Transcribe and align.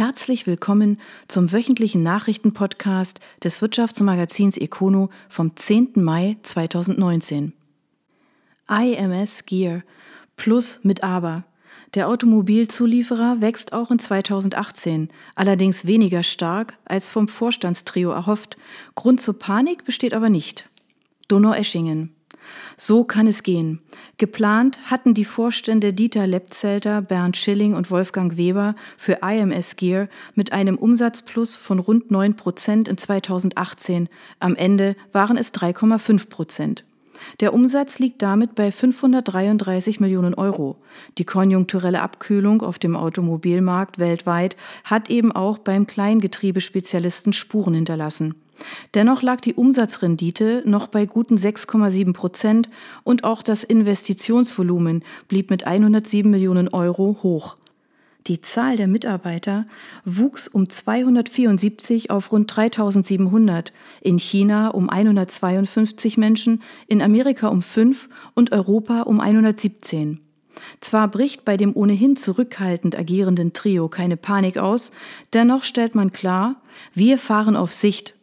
Herzlich 0.00 0.46
willkommen 0.46 0.98
zum 1.28 1.52
wöchentlichen 1.52 2.02
Nachrichtenpodcast 2.02 3.20
des 3.44 3.60
Wirtschaftsmagazins 3.60 4.56
Econo 4.56 5.10
vom 5.28 5.54
10. 5.54 5.90
Mai 5.96 6.38
2019. 6.40 7.52
IMS 8.66 9.44
Gear 9.44 9.82
Plus 10.36 10.80
mit 10.82 11.04
Aber. 11.04 11.44
Der 11.92 12.08
Automobilzulieferer 12.08 13.42
wächst 13.42 13.74
auch 13.74 13.90
in 13.90 13.98
2018, 13.98 15.10
allerdings 15.34 15.84
weniger 15.86 16.22
stark 16.22 16.78
als 16.86 17.10
vom 17.10 17.28
Vorstandstrio 17.28 18.10
erhofft. 18.10 18.56
Grund 18.94 19.20
zur 19.20 19.38
Panik 19.38 19.84
besteht 19.84 20.14
aber 20.14 20.30
nicht. 20.30 20.70
Donau-Eschingen. 21.28 22.14
So 22.76 23.04
kann 23.04 23.26
es 23.26 23.42
gehen. 23.42 23.80
Geplant 24.18 24.90
hatten 24.90 25.14
die 25.14 25.24
Vorstände 25.24 25.92
Dieter 25.92 26.26
Lepzelter, 26.26 27.02
Bernd 27.02 27.36
Schilling 27.36 27.74
und 27.74 27.90
Wolfgang 27.90 28.36
Weber 28.36 28.74
für 28.96 29.18
IMS 29.22 29.76
Gear 29.76 30.08
mit 30.34 30.52
einem 30.52 30.76
Umsatzplus 30.76 31.56
von 31.56 31.78
rund 31.78 32.10
9 32.10 32.36
Prozent 32.36 32.88
in 32.88 32.98
2018. 32.98 34.08
Am 34.38 34.56
Ende 34.56 34.96
waren 35.12 35.36
es 35.36 35.52
3,5 35.54 36.28
Prozent. 36.28 36.84
Der 37.40 37.52
Umsatz 37.52 37.98
liegt 37.98 38.22
damit 38.22 38.54
bei 38.54 38.72
533 38.72 40.00
Millionen 40.00 40.34
Euro. 40.34 40.76
Die 41.18 41.24
konjunkturelle 41.24 42.02
Abkühlung 42.02 42.62
auf 42.62 42.78
dem 42.78 42.96
Automobilmarkt 42.96 43.98
weltweit 43.98 44.56
hat 44.84 45.10
eben 45.10 45.32
auch 45.32 45.58
beim 45.58 45.86
Kleingetriebespezialisten 45.86 47.32
Spuren 47.32 47.74
hinterlassen. 47.74 48.34
Dennoch 48.94 49.22
lag 49.22 49.40
die 49.40 49.54
Umsatzrendite 49.54 50.62
noch 50.66 50.86
bei 50.86 51.06
guten 51.06 51.36
6,7 51.36 52.12
Prozent 52.12 52.68
und 53.04 53.24
auch 53.24 53.42
das 53.42 53.64
Investitionsvolumen 53.64 55.04
blieb 55.28 55.50
mit 55.50 55.66
107 55.66 56.30
Millionen 56.30 56.68
Euro 56.68 57.18
hoch. 57.22 57.56
Die 58.26 58.42
Zahl 58.42 58.76
der 58.76 58.86
Mitarbeiter 58.86 59.66
wuchs 60.04 60.46
um 60.46 60.68
274 60.68 62.10
auf 62.10 62.32
rund 62.32 62.54
3700, 62.54 63.72
in 64.02 64.18
China 64.18 64.68
um 64.68 64.90
152 64.90 66.18
Menschen, 66.18 66.62
in 66.86 67.00
Amerika 67.00 67.48
um 67.48 67.62
5 67.62 68.08
und 68.34 68.52
Europa 68.52 69.02
um 69.02 69.20
117. 69.20 70.20
Zwar 70.80 71.08
bricht 71.08 71.44
bei 71.44 71.56
dem 71.56 71.74
ohnehin 71.74 72.16
zurückhaltend 72.16 72.98
agierenden 72.98 73.54
Trio 73.54 73.88
keine 73.88 74.18
Panik 74.18 74.58
aus, 74.58 74.92
dennoch 75.32 75.64
stellt 75.64 75.94
man 75.94 76.12
klar, 76.12 76.56
wir 76.92 77.16
fahren 77.16 77.56
auf 77.56 77.72
Sicht 77.72 78.14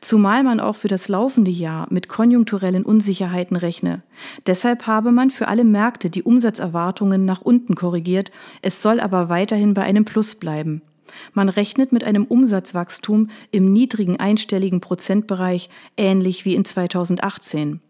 Zumal 0.00 0.44
man 0.44 0.60
auch 0.60 0.76
für 0.76 0.88
das 0.88 1.08
laufende 1.08 1.50
Jahr 1.50 1.86
mit 1.90 2.08
konjunkturellen 2.08 2.84
Unsicherheiten 2.84 3.56
rechne. 3.56 4.02
Deshalb 4.46 4.86
habe 4.86 5.12
man 5.12 5.30
für 5.30 5.48
alle 5.48 5.64
Märkte 5.64 6.10
die 6.10 6.22
Umsatzerwartungen 6.22 7.24
nach 7.24 7.42
unten 7.42 7.74
korrigiert, 7.74 8.30
es 8.62 8.82
soll 8.82 9.00
aber 9.00 9.28
weiterhin 9.28 9.74
bei 9.74 9.82
einem 9.82 10.04
Plus 10.04 10.34
bleiben. 10.34 10.82
Man 11.32 11.48
rechnet 11.48 11.92
mit 11.92 12.04
einem 12.04 12.24
Umsatzwachstum 12.24 13.28
im 13.50 13.72
niedrigen 13.72 14.18
einstelligen 14.18 14.80
Prozentbereich, 14.80 15.70
ähnlich 15.96 16.44
wie 16.44 16.54
in 16.54 16.64
2018. 16.64 17.80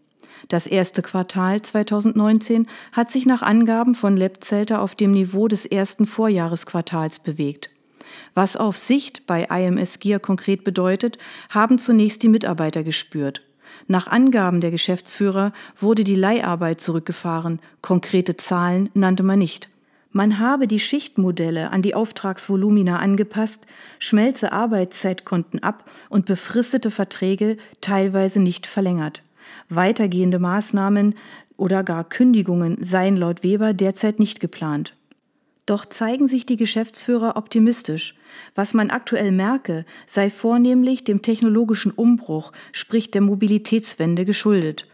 Das 0.48 0.66
erste 0.66 1.00
Quartal 1.00 1.62
2019 1.62 2.66
hat 2.92 3.10
sich 3.10 3.24
nach 3.24 3.42
Angaben 3.42 3.94
von 3.94 4.16
Lepzelter 4.16 4.82
auf 4.82 4.94
dem 4.94 5.12
Niveau 5.12 5.48
des 5.48 5.64
ersten 5.64 6.06
Vorjahresquartals 6.06 7.20
bewegt. 7.20 7.70
Was 8.34 8.56
auf 8.56 8.76
Sicht 8.76 9.26
bei 9.26 9.44
IMS 9.44 9.98
Gear 9.98 10.20
konkret 10.20 10.64
bedeutet, 10.64 11.18
haben 11.50 11.78
zunächst 11.78 12.22
die 12.22 12.28
Mitarbeiter 12.28 12.82
gespürt. 12.84 13.42
Nach 13.86 14.06
Angaben 14.06 14.60
der 14.60 14.70
Geschäftsführer 14.70 15.52
wurde 15.78 16.04
die 16.04 16.14
Leiharbeit 16.14 16.80
zurückgefahren, 16.80 17.60
konkrete 17.82 18.36
Zahlen 18.36 18.90
nannte 18.94 19.22
man 19.22 19.38
nicht. 19.38 19.68
Man 20.16 20.38
habe 20.38 20.68
die 20.68 20.78
Schichtmodelle 20.78 21.72
an 21.72 21.82
die 21.82 21.96
Auftragsvolumina 21.96 23.00
angepasst, 23.00 23.66
schmelze 23.98 24.52
Arbeitszeitkonten 24.52 25.62
ab 25.62 25.90
und 26.08 26.24
befristete 26.24 26.92
Verträge 26.92 27.56
teilweise 27.80 28.40
nicht 28.40 28.68
verlängert. 28.68 29.22
Weitergehende 29.68 30.38
Maßnahmen 30.38 31.16
oder 31.56 31.82
gar 31.82 32.04
Kündigungen 32.04 32.78
seien 32.80 33.16
laut 33.16 33.42
Weber 33.42 33.74
derzeit 33.74 34.20
nicht 34.20 34.38
geplant. 34.38 34.94
Doch 35.66 35.86
zeigen 35.86 36.28
sich 36.28 36.44
die 36.44 36.56
Geschäftsführer 36.56 37.36
optimistisch. 37.36 38.14
Was 38.54 38.74
man 38.74 38.90
aktuell 38.90 39.32
merke, 39.32 39.86
sei 40.06 40.28
vornehmlich 40.28 41.04
dem 41.04 41.22
technologischen 41.22 41.92
Umbruch, 41.92 42.52
sprich 42.72 43.10
der 43.10 43.22
Mobilitätswende 43.22 44.24
geschuldet. 44.24 44.86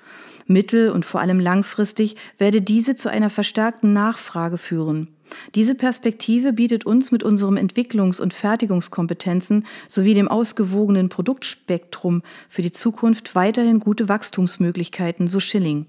Mittel- 0.47 0.91
und 0.91 1.05
vor 1.05 1.21
allem 1.21 1.41
langfristig 1.41 2.17
werde 2.39 2.63
diese 2.63 2.95
zu 2.95 3.09
einer 3.09 3.31
verstärkten 3.31 3.93
Nachfrage 3.93 4.59
führen. 4.59 5.09
Diese 5.55 5.75
Perspektive 5.75 6.53
bietet 6.53 6.87
uns 6.87 7.11
mit 7.11 7.23
unserem 7.23 7.57
Entwicklungs- 7.57 8.21
und 8.21 8.35
Fertigungskompetenzen 8.35 9.67
sowie 9.89 10.15
dem 10.15 10.29
ausgewogenen 10.29 11.09
Produktspektrum 11.09 12.23
für 12.49 12.63
die 12.63 12.73
Zukunft 12.73 13.35
weiterhin 13.35 13.81
gute 13.81 14.09
Wachstumsmöglichkeiten, 14.09 15.29
so 15.29 15.41
Schilling. 15.41 15.87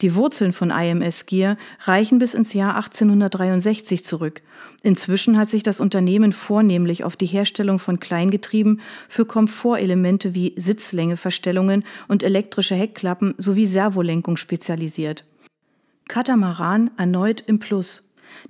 Die 0.00 0.14
Wurzeln 0.14 0.52
von 0.52 0.70
IMS 0.70 1.26
Gear 1.26 1.56
reichen 1.84 2.18
bis 2.18 2.34
ins 2.34 2.52
Jahr 2.52 2.76
1863 2.76 4.04
zurück. 4.04 4.42
Inzwischen 4.82 5.38
hat 5.38 5.48
sich 5.48 5.62
das 5.62 5.80
Unternehmen 5.80 6.32
vornehmlich 6.32 7.04
auf 7.04 7.16
die 7.16 7.26
Herstellung 7.26 7.78
von 7.78 8.00
Kleingetrieben 8.00 8.80
für 9.08 9.24
Komfortelemente 9.24 10.34
wie 10.34 10.54
Sitzlängeverstellungen 10.56 11.84
und 12.08 12.22
elektrische 12.22 12.74
Heckklappen 12.74 13.34
sowie 13.38 13.66
Servolenkung 13.66 14.36
spezialisiert. 14.36 15.24
Katamaran 16.08 16.90
erneut 16.96 17.44
im 17.46 17.58
Plus. 17.58 18.02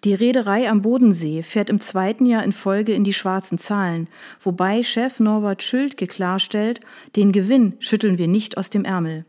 Die 0.05 0.15
Reederei 0.15 0.69
am 0.69 0.83
Bodensee 0.83 1.43
fährt 1.43 1.71
im 1.71 1.81
zweiten 1.81 2.27
Jahr 2.27 2.45
in 2.45 2.53
Folge 2.53 2.93
in 2.93 3.05
die 3.05 3.13
schwarzen 3.13 3.59
Zahlen, 3.59 4.09
wobei 4.41 4.83
Chef 4.83 5.21
Norbert 5.21 5.63
Schildke 5.63 6.07
klarstellt, 6.07 6.81
den 7.17 7.33
Gewinn 7.33 7.75
schütteln 7.79 8.19
wir 8.19 8.29
nicht 8.29 8.57
aus 8.57 8.71
dem 8.71 8.85
Ärmel. 8.85 9.25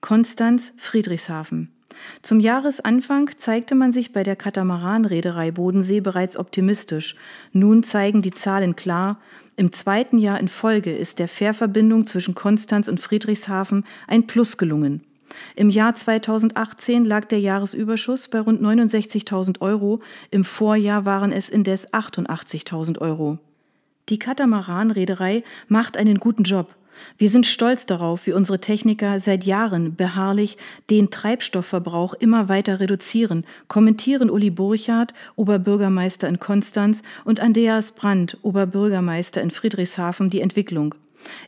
Konstanz 0.00 0.74
Friedrichshafen. 0.78 1.72
Zum 2.22 2.40
Jahresanfang 2.40 3.30
zeigte 3.36 3.74
man 3.74 3.92
sich 3.92 4.12
bei 4.12 4.22
der 4.22 4.36
Katamaranreederei 4.36 5.50
Bodensee 5.50 6.00
bereits 6.00 6.36
optimistisch. 6.36 7.16
Nun 7.52 7.82
zeigen 7.82 8.22
die 8.22 8.32
Zahlen 8.32 8.76
klar, 8.76 9.20
im 9.56 9.72
zweiten 9.72 10.18
Jahr 10.18 10.38
in 10.38 10.46
Folge 10.46 10.92
ist 10.92 11.18
der 11.18 11.26
Fährverbindung 11.26 12.06
zwischen 12.06 12.36
Konstanz 12.36 12.86
und 12.86 13.00
Friedrichshafen 13.00 13.84
ein 14.06 14.28
Plus 14.28 14.56
gelungen. 14.56 15.02
Im 15.56 15.70
Jahr 15.70 15.94
2018 15.94 17.04
lag 17.04 17.26
der 17.26 17.40
Jahresüberschuss 17.40 18.28
bei 18.28 18.40
rund 18.40 18.62
69.000 18.62 19.60
Euro, 19.60 20.00
im 20.30 20.44
Vorjahr 20.44 21.04
waren 21.04 21.32
es 21.32 21.50
indes 21.50 21.92
88.000 21.92 23.00
Euro. 23.00 23.38
Die 24.08 24.18
Katamaranreederei 24.18 25.44
macht 25.68 25.96
einen 25.96 26.18
guten 26.18 26.44
Job. 26.44 26.74
Wir 27.16 27.28
sind 27.28 27.46
stolz 27.46 27.86
darauf, 27.86 28.26
wie 28.26 28.32
unsere 28.32 28.60
Techniker 28.60 29.20
seit 29.20 29.44
Jahren 29.44 29.94
beharrlich 29.94 30.56
den 30.90 31.10
Treibstoffverbrauch 31.10 32.14
immer 32.14 32.48
weiter 32.48 32.80
reduzieren, 32.80 33.44
kommentieren 33.68 34.30
Uli 34.30 34.50
Burchardt, 34.50 35.14
Oberbürgermeister 35.36 36.28
in 36.28 36.40
Konstanz, 36.40 37.02
und 37.24 37.40
Andreas 37.40 37.92
Brandt, 37.92 38.38
Oberbürgermeister 38.42 39.40
in 39.40 39.50
Friedrichshafen, 39.50 40.30
die 40.30 40.40
Entwicklung. 40.40 40.94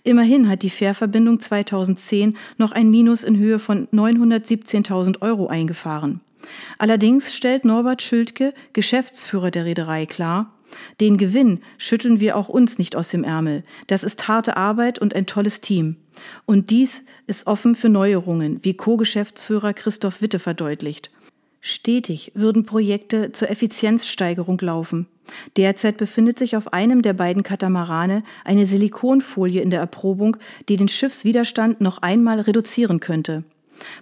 Immerhin 0.02 0.48
hat 0.48 0.62
die 0.62 0.70
Fährverbindung 0.70 1.40
2010 1.40 2.36
noch 2.58 2.72
ein 2.72 2.90
Minus 2.90 3.24
in 3.24 3.36
Höhe 3.36 3.58
von 3.58 3.88
917.000 3.88 5.22
Euro 5.22 5.46
eingefahren. 5.46 6.20
Allerdings 6.78 7.34
stellt 7.34 7.64
Norbert 7.64 8.02
Schildke, 8.02 8.54
Geschäftsführer 8.72 9.50
der 9.50 9.66
Reederei, 9.66 10.06
klar, 10.06 10.52
den 11.00 11.16
Gewinn 11.16 11.60
schütteln 11.78 12.20
wir 12.20 12.36
auch 12.36 12.48
uns 12.48 12.78
nicht 12.78 12.96
aus 12.96 13.08
dem 13.08 13.24
Ärmel. 13.24 13.64
Das 13.88 14.04
ist 14.04 14.28
harte 14.28 14.56
Arbeit 14.56 14.98
und 14.98 15.14
ein 15.14 15.26
tolles 15.26 15.60
Team. 15.60 15.96
Und 16.46 16.70
dies 16.70 17.04
ist 17.26 17.46
offen 17.46 17.74
für 17.74 17.88
Neuerungen, 17.88 18.60
wie 18.62 18.74
Co-Geschäftsführer 18.74 19.72
Christoph 19.74 20.22
Witte 20.22 20.38
verdeutlicht. 20.38 21.10
Stetig 21.60 22.32
würden 22.34 22.64
Projekte 22.64 23.32
zur 23.32 23.50
Effizienzsteigerung 23.50 24.58
laufen. 24.60 25.06
Derzeit 25.56 25.96
befindet 25.96 26.38
sich 26.38 26.56
auf 26.56 26.72
einem 26.72 27.02
der 27.02 27.12
beiden 27.12 27.42
Katamarane 27.42 28.22
eine 28.44 28.66
Silikonfolie 28.66 29.62
in 29.62 29.70
der 29.70 29.80
Erprobung, 29.80 30.36
die 30.68 30.76
den 30.76 30.88
Schiffswiderstand 30.88 31.80
noch 31.80 31.98
einmal 31.98 32.40
reduzieren 32.40 33.00
könnte. 33.00 33.44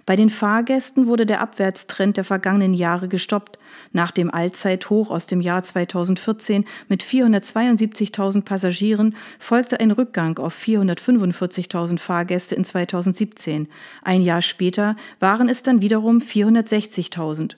Bei 0.05 0.15
den 0.15 0.29
Fahrgästen 0.29 1.07
wurde 1.07 1.25
der 1.25 1.41
Abwärtstrend 1.41 2.17
der 2.17 2.23
vergangenen 2.23 2.73
Jahre 2.73 3.07
gestoppt. 3.07 3.57
Nach 3.91 4.11
dem 4.11 4.31
Allzeithoch 4.31 5.09
aus 5.09 5.27
dem 5.27 5.41
Jahr 5.41 5.63
2014 5.63 6.65
mit 6.87 7.03
472.000 7.03 8.43
Passagieren 8.43 9.15
folgte 9.39 9.79
ein 9.79 9.91
Rückgang 9.91 10.37
auf 10.37 10.57
445.000 10.57 11.97
Fahrgäste 11.97 12.55
in 12.55 12.63
2017. 12.63 13.67
Ein 14.03 14.21
Jahr 14.21 14.41
später 14.41 14.95
waren 15.19 15.49
es 15.49 15.63
dann 15.63 15.81
wiederum 15.81 16.19
460.000. 16.19 17.55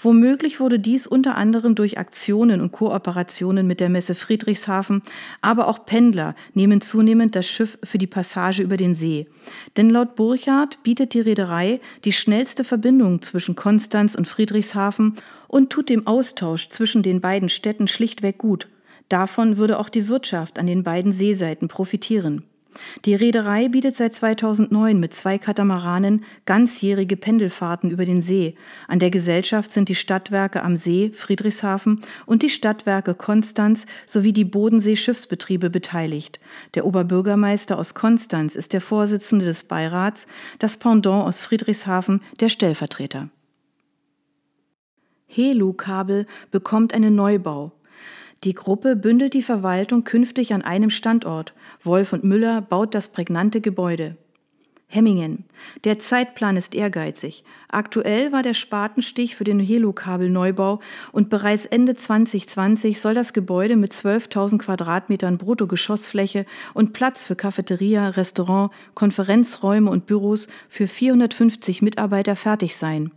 Womöglich 0.00 0.60
wurde 0.60 0.78
dies 0.78 1.06
unter 1.06 1.36
anderem 1.36 1.74
durch 1.74 1.98
Aktionen 1.98 2.60
und 2.60 2.72
Kooperationen 2.72 3.66
mit 3.66 3.80
der 3.80 3.88
Messe 3.88 4.14
Friedrichshafen, 4.14 5.02
aber 5.40 5.68
auch 5.68 5.84
Pendler 5.86 6.34
nehmen 6.54 6.80
zunehmend 6.80 7.36
das 7.36 7.46
Schiff 7.46 7.78
für 7.82 7.98
die 7.98 8.06
Passage 8.06 8.62
über 8.62 8.76
den 8.76 8.94
See. 8.94 9.26
Denn 9.76 9.90
laut 9.90 10.14
Burchardt 10.14 10.82
bietet 10.82 11.14
die 11.14 11.20
Reederei 11.20 11.80
die 12.04 12.12
schnellste 12.12 12.64
Verbindung 12.64 13.22
zwischen 13.22 13.56
Konstanz 13.56 14.14
und 14.14 14.26
Friedrichshafen 14.26 15.14
und 15.48 15.70
tut 15.70 15.88
dem 15.88 16.06
Austausch 16.06 16.68
zwischen 16.68 17.02
den 17.02 17.20
beiden 17.20 17.48
Städten 17.48 17.88
schlichtweg 17.88 18.38
gut. 18.38 18.68
Davon 19.08 19.56
würde 19.56 19.78
auch 19.78 19.88
die 19.88 20.08
Wirtschaft 20.08 20.58
an 20.58 20.66
den 20.66 20.82
beiden 20.82 21.12
Seeseiten 21.12 21.68
profitieren. 21.68 22.42
Die 23.04 23.14
Reederei 23.14 23.68
bietet 23.68 23.96
seit 23.96 24.14
2009 24.14 24.98
mit 24.98 25.14
zwei 25.14 25.38
Katamaranen 25.38 26.24
ganzjährige 26.44 27.16
Pendelfahrten 27.16 27.90
über 27.90 28.04
den 28.04 28.20
See. 28.20 28.54
An 28.88 28.98
der 28.98 29.10
Gesellschaft 29.10 29.72
sind 29.72 29.88
die 29.88 29.94
Stadtwerke 29.94 30.62
am 30.62 30.76
See 30.76 31.10
Friedrichshafen 31.12 32.00
und 32.26 32.42
die 32.42 32.50
Stadtwerke 32.50 33.14
Konstanz 33.14 33.86
sowie 34.06 34.32
die 34.32 34.44
Bodensee-Schiffsbetriebe 34.44 35.70
beteiligt. 35.70 36.40
Der 36.74 36.86
Oberbürgermeister 36.86 37.78
aus 37.78 37.94
Konstanz 37.94 38.56
ist 38.56 38.72
der 38.72 38.80
Vorsitzende 38.80 39.44
des 39.44 39.64
Beirats, 39.64 40.26
das 40.58 40.76
Pendant 40.76 41.24
aus 41.24 41.40
Friedrichshafen 41.40 42.22
der 42.40 42.48
Stellvertreter. 42.48 43.28
Helu-Kabel 45.26 46.26
bekommt 46.50 46.94
einen 46.94 47.14
Neubau. 47.14 47.72
Die 48.44 48.54
Gruppe 48.54 48.96
bündelt 48.96 49.34
die 49.34 49.42
Verwaltung 49.42 50.04
künftig 50.04 50.52
an 50.52 50.62
einem 50.62 50.90
Standort. 50.90 51.54
Wolf 51.82 52.12
und 52.12 52.24
Müller 52.24 52.60
baut 52.60 52.94
das 52.94 53.08
prägnante 53.08 53.60
Gebäude. 53.60 54.16
Hemmingen. 54.88 55.44
Der 55.82 55.98
Zeitplan 55.98 56.56
ist 56.56 56.74
ehrgeizig. 56.74 57.42
Aktuell 57.68 58.30
war 58.30 58.44
der 58.44 58.54
Spatenstich 58.54 59.34
für 59.34 59.42
den 59.42 59.58
Helo-Kabel-Neubau 59.58 60.80
und 61.10 61.28
bereits 61.28 61.66
Ende 61.66 61.96
2020 61.96 63.00
soll 63.00 63.14
das 63.14 63.32
Gebäude 63.32 63.74
mit 63.74 63.92
12.000 63.92 64.58
Quadratmetern 64.58 65.38
Bruttogeschossfläche 65.38 66.46
und 66.72 66.92
Platz 66.92 67.24
für 67.24 67.34
Cafeteria, 67.34 68.10
Restaurant, 68.10 68.70
Konferenzräume 68.94 69.90
und 69.90 70.06
Büros 70.06 70.46
für 70.68 70.86
450 70.86 71.82
Mitarbeiter 71.82 72.36
fertig 72.36 72.76
sein. 72.76 73.10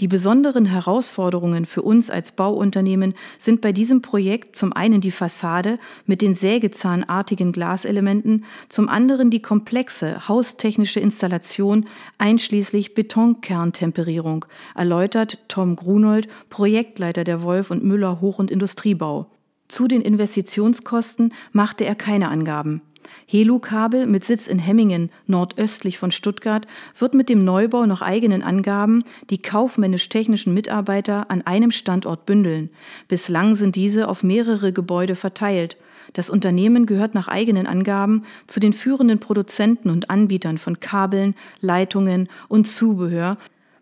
Die 0.00 0.08
besonderen 0.08 0.66
Herausforderungen 0.66 1.66
für 1.66 1.82
uns 1.82 2.10
als 2.10 2.32
Bauunternehmen 2.32 3.14
sind 3.38 3.60
bei 3.60 3.72
diesem 3.72 4.02
Projekt 4.02 4.56
zum 4.56 4.72
einen 4.72 5.00
die 5.00 5.10
Fassade 5.10 5.78
mit 6.06 6.22
den 6.22 6.34
sägezahnartigen 6.34 7.52
Glaselementen, 7.52 8.44
zum 8.68 8.88
anderen 8.88 9.30
die 9.30 9.42
komplexe 9.42 10.28
haustechnische 10.28 11.00
Installation 11.00 11.86
einschließlich 12.18 12.94
Betonkerntemperierung, 12.94 14.44
erläutert 14.74 15.38
Tom 15.48 15.76
Grunold, 15.76 16.28
Projektleiter 16.48 17.24
der 17.24 17.42
Wolf 17.42 17.70
und 17.70 17.84
Müller 17.84 18.20
Hoch- 18.20 18.38
und 18.38 18.50
Industriebau. 18.50 19.30
Zu 19.68 19.88
den 19.88 20.02
Investitionskosten 20.02 21.32
machte 21.52 21.84
er 21.84 21.94
keine 21.94 22.28
Angaben. 22.28 22.82
Helu-Kabel 23.26 24.06
mit 24.06 24.24
Sitz 24.24 24.46
in 24.46 24.58
Hemmingen, 24.58 25.10
nordöstlich 25.26 25.98
von 25.98 26.10
Stuttgart, 26.10 26.66
wird 26.98 27.14
mit 27.14 27.28
dem 27.28 27.44
Neubau 27.44 27.86
nach 27.86 28.02
eigenen 28.02 28.42
Angaben 28.42 29.04
die 29.30 29.40
kaufmännisch-technischen 29.40 30.54
Mitarbeiter 30.54 31.30
an 31.30 31.42
einem 31.42 31.70
Standort 31.70 32.26
bündeln. 32.26 32.70
Bislang 33.08 33.54
sind 33.54 33.76
diese 33.76 34.08
auf 34.08 34.22
mehrere 34.22 34.72
Gebäude 34.72 35.14
verteilt. 35.14 35.76
Das 36.12 36.30
Unternehmen 36.30 36.86
gehört 36.86 37.14
nach 37.14 37.28
eigenen 37.28 37.66
Angaben 37.66 38.24
zu 38.46 38.60
den 38.60 38.72
führenden 38.72 39.18
Produzenten 39.18 39.90
und 39.90 40.10
Anbietern 40.10 40.58
von 40.58 40.80
Kabeln, 40.80 41.34
Leitungen 41.60 42.28
und 42.48 42.66
Zubehör 42.66 43.38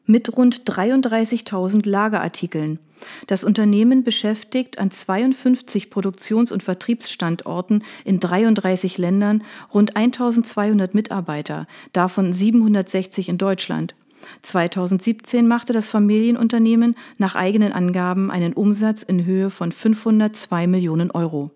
mit 0.07 0.37
rund 0.37 0.63
33.000 0.65 1.89
Lagerartikeln. 1.89 2.79
Das 3.27 3.45
Unternehmen 3.45 4.05
beschäftigt 4.05 4.79
an 4.79 4.91
52 4.91 5.91
Produktions- 5.91 6.53
und 6.53 6.63
Vertriebsstandorten 6.63 7.85
in 8.05 8.21
33 8.21 8.99
Ländern 8.99 9.43
rund 9.73 9.97
1200 9.97 10.95
Mitarbeiter, 10.95 11.67
davon 11.93 12.33
760 12.33 13.29
in 13.29 13.39
Deutschland. 13.39 13.95
2017 14.43 15.49
machte 15.49 15.73
das 15.73 15.89
Familienunternehmen 15.89 16.95
nach 17.19 17.35
eigenen 17.35 17.73
Angaben 17.73 18.31
einen 18.31 18.53
Umsatz 18.53 19.03
in 19.03 19.25
Höhe 19.25 19.51
von 19.51 19.73
502 19.73 20.67
Millionen 20.67 21.11
Euro. 21.11 21.51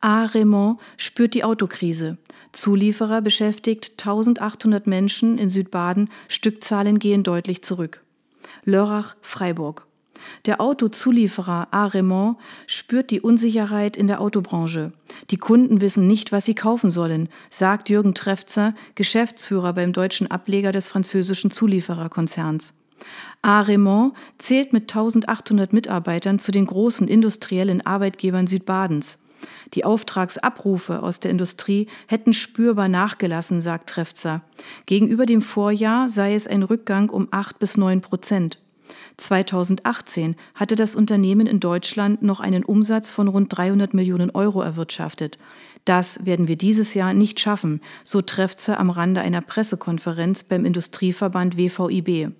A. 0.00 0.24
Raymond 0.26 0.78
spürt 0.98 1.34
die 1.34 1.42
Autokrise. 1.42 2.18
Zulieferer 2.52 3.20
beschäftigt 3.20 3.92
1800 3.98 4.86
Menschen 4.86 5.38
in 5.38 5.50
Südbaden, 5.50 6.10
Stückzahlen 6.28 6.98
gehen 6.98 7.22
deutlich 7.22 7.62
zurück. 7.62 8.02
Lörrach, 8.64 9.16
Freiburg. 9.20 9.86
Der 10.46 10.60
Autozulieferer 10.60 11.68
A. 11.70 11.86
Raymond 11.86 12.38
spürt 12.66 13.10
die 13.10 13.20
Unsicherheit 13.20 13.96
in 13.96 14.06
der 14.06 14.20
Autobranche. 14.20 14.92
Die 15.30 15.36
Kunden 15.36 15.80
wissen 15.80 16.06
nicht, 16.06 16.32
was 16.32 16.44
sie 16.44 16.54
kaufen 16.54 16.90
sollen, 16.90 17.28
sagt 17.50 17.88
Jürgen 17.88 18.14
Trefzer, 18.14 18.74
Geschäftsführer 18.94 19.72
beim 19.72 19.92
deutschen 19.92 20.30
Ableger 20.30 20.72
des 20.72 20.88
französischen 20.88 21.50
Zuliefererkonzerns. 21.50 22.74
A. 23.42 23.60
Raymond 23.60 24.14
zählt 24.38 24.72
mit 24.72 24.84
1800 24.84 25.72
Mitarbeitern 25.72 26.38
zu 26.38 26.50
den 26.50 26.66
großen 26.66 27.08
industriellen 27.08 27.84
Arbeitgebern 27.84 28.46
Südbadens. 28.46 29.18
Die 29.74 29.84
Auftragsabrufe 29.84 31.02
aus 31.02 31.20
der 31.20 31.30
Industrie 31.30 31.88
hätten 32.06 32.32
spürbar 32.32 32.88
nachgelassen, 32.88 33.60
sagt 33.60 33.90
Trefzer. 33.90 34.42
Gegenüber 34.86 35.26
dem 35.26 35.42
Vorjahr 35.42 36.08
sei 36.08 36.34
es 36.34 36.46
ein 36.46 36.62
Rückgang 36.62 37.10
um 37.10 37.28
acht 37.30 37.58
bis 37.58 37.76
neun 37.76 38.00
Prozent. 38.00 38.58
2018 39.16 40.36
hatte 40.54 40.76
das 40.76 40.94
Unternehmen 40.94 41.46
in 41.46 41.60
Deutschland 41.60 42.22
noch 42.22 42.40
einen 42.40 42.64
Umsatz 42.64 43.10
von 43.10 43.28
rund 43.28 43.56
300 43.56 43.94
Millionen 43.94 44.30
Euro 44.30 44.62
erwirtschaftet. 44.62 45.38
Das 45.84 46.24
werden 46.24 46.48
wir 46.48 46.56
dieses 46.56 46.94
Jahr 46.94 47.14
nicht 47.14 47.40
schaffen, 47.40 47.80
so 48.04 48.20
Trefzer 48.20 48.78
am 48.78 48.90
Rande 48.90 49.20
einer 49.20 49.40
Pressekonferenz 49.40 50.44
beim 50.44 50.64
Industrieverband 50.64 51.56
WVIB. 51.56 52.32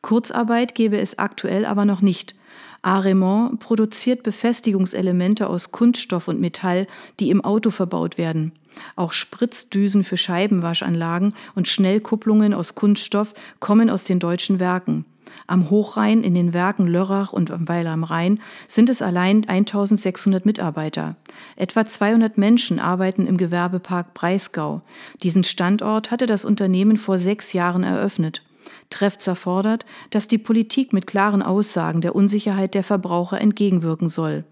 Kurzarbeit 0.00 0.74
gäbe 0.74 0.98
es 0.98 1.18
aktuell 1.18 1.64
aber 1.64 1.84
noch 1.84 2.02
nicht. 2.02 2.34
Aremont 2.82 3.60
produziert 3.60 4.22
Befestigungselemente 4.24 5.48
aus 5.48 5.70
Kunststoff 5.70 6.28
und 6.28 6.40
Metall, 6.40 6.86
die 7.20 7.30
im 7.30 7.44
Auto 7.44 7.70
verbaut 7.70 8.18
werden. 8.18 8.52
Auch 8.96 9.12
Spritzdüsen 9.12 10.02
für 10.02 10.16
Scheibenwaschanlagen 10.16 11.34
und 11.54 11.68
Schnellkupplungen 11.68 12.54
aus 12.54 12.74
Kunststoff 12.74 13.34
kommen 13.60 13.88
aus 13.88 14.04
den 14.04 14.18
deutschen 14.18 14.60
Werken. 14.60 15.04
Am 15.46 15.70
Hochrhein, 15.70 16.22
in 16.22 16.34
den 16.34 16.54
Werken 16.54 16.86
Lörrach 16.86 17.32
und 17.32 17.50
am 17.50 17.68
Weiler 17.68 17.90
am 17.90 18.04
Rhein 18.04 18.40
sind 18.68 18.90
es 18.90 19.02
allein 19.02 19.48
1600 19.48 20.46
Mitarbeiter. 20.46 21.16
Etwa 21.56 21.84
200 21.84 22.38
Menschen 22.38 22.78
arbeiten 22.78 23.26
im 23.26 23.36
Gewerbepark 23.36 24.14
Breisgau. 24.14 24.82
Diesen 25.22 25.44
Standort 25.44 26.10
hatte 26.10 26.26
das 26.26 26.44
Unternehmen 26.44 26.96
vor 26.96 27.18
sechs 27.18 27.52
Jahren 27.52 27.82
eröffnet. 27.82 28.42
Trefzer 28.92 29.34
fordert, 29.34 29.84
dass 30.10 30.28
die 30.28 30.38
Politik 30.38 30.92
mit 30.92 31.06
klaren 31.06 31.42
Aussagen 31.42 32.00
der 32.00 32.14
Unsicherheit 32.14 32.74
der 32.74 32.84
Verbraucher 32.84 33.40
entgegenwirken 33.40 34.08
soll. 34.08 34.44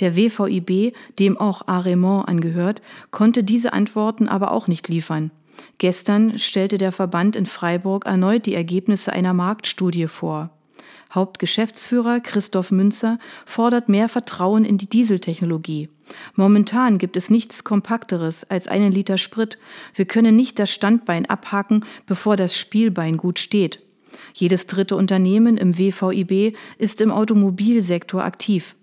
Der 0.00 0.16
WVIB, 0.16 0.94
dem 1.18 1.36
auch 1.38 1.66
Aremont 1.66 2.28
angehört, 2.28 2.82
konnte 3.10 3.44
diese 3.44 3.72
Antworten 3.72 4.28
aber 4.28 4.52
auch 4.52 4.68
nicht 4.68 4.88
liefern. 4.88 5.30
Gestern 5.78 6.38
stellte 6.38 6.78
der 6.78 6.92
Verband 6.92 7.36
in 7.36 7.46
Freiburg 7.46 8.06
erneut 8.06 8.46
die 8.46 8.54
Ergebnisse 8.54 9.12
einer 9.12 9.34
Marktstudie 9.34 10.08
vor. 10.08 10.50
Hauptgeschäftsführer 11.12 12.20
Christoph 12.20 12.70
Münzer 12.70 13.18
fordert 13.44 13.88
mehr 13.88 14.08
Vertrauen 14.08 14.64
in 14.64 14.78
die 14.78 14.88
Dieseltechnologie. 14.88 15.88
Momentan 16.34 16.98
gibt 16.98 17.16
es 17.16 17.30
nichts 17.30 17.64
Kompakteres 17.64 18.48
als 18.50 18.68
einen 18.68 18.92
Liter 18.92 19.18
Sprit. 19.18 19.58
Wir 19.94 20.04
können 20.04 20.36
nicht 20.36 20.58
das 20.58 20.70
Standbein 20.70 21.26
abhaken, 21.26 21.84
bevor 22.06 22.36
das 22.36 22.56
Spielbein 22.56 23.16
gut 23.16 23.38
steht. 23.38 23.80
Jedes 24.34 24.66
dritte 24.66 24.96
Unternehmen 24.96 25.56
im 25.56 25.78
WVIB 25.78 26.56
ist 26.78 27.00
im 27.00 27.10
Automobilsektor 27.10 28.24
aktiv. 28.24 28.74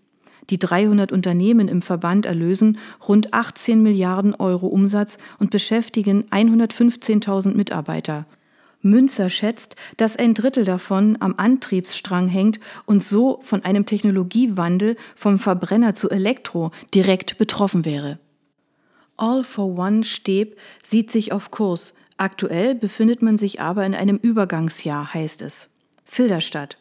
Die 0.49 0.59
300 0.59 1.11
Unternehmen 1.11 1.67
im 1.67 1.81
Verband 1.81 2.25
erlösen 2.25 2.77
rund 3.05 3.33
18 3.33 3.83
Milliarden 3.83 4.33
Euro 4.35 4.67
Umsatz 4.67 5.17
und 5.39 5.51
beschäftigen 5.51 6.23
115.000 6.31 7.53
Mitarbeiter. 7.53 8.25
Münzer 8.81 9.29
schätzt, 9.29 9.75
dass 9.97 10.17
ein 10.17 10.33
Drittel 10.33 10.63
davon 10.63 11.17
am 11.19 11.35
Antriebsstrang 11.37 12.27
hängt 12.27 12.59
und 12.85 13.03
so 13.03 13.39
von 13.41 13.63
einem 13.65 13.85
Technologiewandel 13.85 14.95
vom 15.15 15.39
Verbrenner 15.39 15.93
zu 15.93 16.09
Elektro 16.09 16.71
direkt 16.93 17.37
betroffen 17.37 17.85
wäre. 17.85 18.19
All 19.17 19.43
for 19.43 19.77
One 19.77 20.03
Steb 20.03 20.57
sieht 20.83 21.11
sich 21.11 21.31
auf 21.31 21.49
Kurs. 21.51 21.95
Aktuell 22.17 22.75
befindet 22.75 23.21
man 23.21 23.37
sich 23.37 23.61
aber 23.61 23.85
in 23.85 23.95
einem 23.95 24.17
Übergangsjahr, 24.17 25.13
heißt 25.13 25.41
es. 25.41 25.71
Filderstadt. 26.05 26.77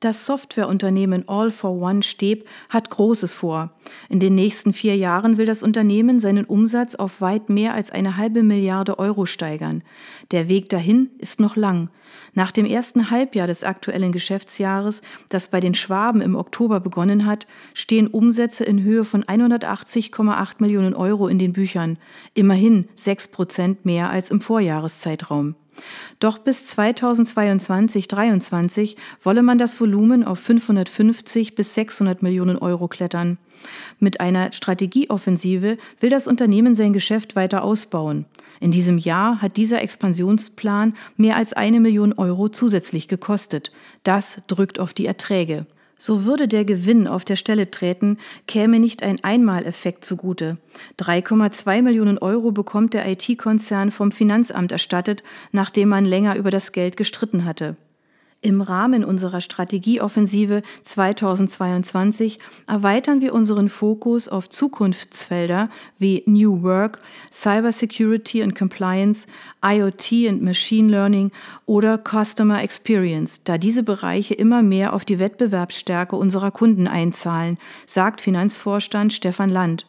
Das 0.00 0.26
Softwareunternehmen 0.26 1.26
All 1.26 1.50
for 1.50 1.70
One 1.70 2.02
Steb 2.02 2.46
hat 2.68 2.90
Großes 2.90 3.32
vor. 3.32 3.70
In 4.10 4.20
den 4.20 4.34
nächsten 4.34 4.74
vier 4.74 4.94
Jahren 4.94 5.38
will 5.38 5.46
das 5.46 5.62
Unternehmen 5.62 6.20
seinen 6.20 6.44
Umsatz 6.44 6.96
auf 6.96 7.22
weit 7.22 7.48
mehr 7.48 7.72
als 7.72 7.90
eine 7.90 8.18
halbe 8.18 8.42
Milliarde 8.42 8.98
Euro 8.98 9.24
steigern. 9.24 9.82
Der 10.32 10.48
Weg 10.48 10.68
dahin 10.68 11.08
ist 11.16 11.40
noch 11.40 11.56
lang. 11.56 11.88
Nach 12.34 12.52
dem 12.52 12.66
ersten 12.66 13.10
Halbjahr 13.10 13.46
des 13.46 13.64
aktuellen 13.64 14.12
Geschäftsjahres, 14.12 15.00
das 15.30 15.48
bei 15.48 15.60
den 15.60 15.74
Schwaben 15.74 16.20
im 16.20 16.36
Oktober 16.36 16.80
begonnen 16.80 17.24
hat, 17.24 17.46
stehen 17.72 18.06
Umsätze 18.06 18.64
in 18.64 18.82
Höhe 18.82 19.04
von 19.04 19.24
180,8 19.24 20.56
Millionen 20.58 20.92
Euro 20.92 21.26
in 21.26 21.38
den 21.38 21.54
Büchern. 21.54 21.96
Immerhin 22.34 22.88
sechs 22.96 23.28
Prozent 23.28 23.86
mehr 23.86 24.10
als 24.10 24.30
im 24.30 24.42
Vorjahreszeitraum. 24.42 25.54
Doch 26.18 26.38
bis 26.38 26.76
2022-23 26.76 28.96
wolle 29.22 29.42
man 29.42 29.58
das 29.58 29.78
Volumen 29.80 30.24
auf 30.24 30.40
550 30.40 31.54
bis 31.54 31.74
600 31.74 32.22
Millionen 32.22 32.56
Euro 32.56 32.88
klettern. 32.88 33.38
Mit 33.98 34.20
einer 34.20 34.52
Strategieoffensive 34.52 35.78
will 36.00 36.10
das 36.10 36.28
Unternehmen 36.28 36.74
sein 36.74 36.92
Geschäft 36.92 37.36
weiter 37.36 37.64
ausbauen. 37.64 38.26
In 38.60 38.70
diesem 38.70 38.98
Jahr 38.98 39.42
hat 39.42 39.56
dieser 39.56 39.82
Expansionsplan 39.82 40.94
mehr 41.16 41.36
als 41.36 41.52
eine 41.52 41.80
Million 41.80 42.12
Euro 42.14 42.48
zusätzlich 42.48 43.08
gekostet. 43.08 43.70
Das 44.02 44.42
drückt 44.46 44.78
auf 44.78 44.94
die 44.94 45.06
Erträge. 45.06 45.66
So 45.98 46.24
würde 46.24 46.46
der 46.46 46.64
Gewinn 46.64 47.06
auf 47.06 47.24
der 47.24 47.36
Stelle 47.36 47.70
treten, 47.70 48.18
käme 48.46 48.78
nicht 48.78 49.02
ein 49.02 49.22
Einmaleffekt 49.24 50.04
zugute. 50.04 50.58
3,2 50.98 51.80
Millionen 51.80 52.18
Euro 52.18 52.52
bekommt 52.52 52.92
der 52.92 53.08
IT-Konzern 53.08 53.90
vom 53.90 54.12
Finanzamt 54.12 54.72
erstattet, 54.72 55.22
nachdem 55.52 55.88
man 55.88 56.04
länger 56.04 56.36
über 56.36 56.50
das 56.50 56.72
Geld 56.72 56.96
gestritten 56.96 57.46
hatte. 57.46 57.76
Im 58.42 58.60
Rahmen 58.60 59.04
unserer 59.04 59.40
Strategieoffensive 59.40 60.62
2022 60.82 62.38
erweitern 62.66 63.20
wir 63.20 63.34
unseren 63.34 63.68
Fokus 63.68 64.28
auf 64.28 64.48
Zukunftsfelder 64.48 65.70
wie 65.98 66.22
New 66.26 66.62
Work, 66.62 67.00
Cybersecurity 67.32 68.42
and 68.42 68.54
Compliance, 68.54 69.26
IoT 69.64 70.28
und 70.28 70.42
Machine 70.42 70.90
Learning 70.90 71.32
oder 71.64 71.98
Customer 71.98 72.62
Experience, 72.62 73.42
da 73.42 73.58
diese 73.58 73.82
Bereiche 73.82 74.34
immer 74.34 74.62
mehr 74.62 74.92
auf 74.92 75.04
die 75.04 75.18
Wettbewerbsstärke 75.18 76.14
unserer 76.14 76.50
Kunden 76.50 76.86
einzahlen, 76.86 77.58
sagt 77.86 78.20
Finanzvorstand 78.20 79.12
Stefan 79.12 79.50
Land. 79.50 79.86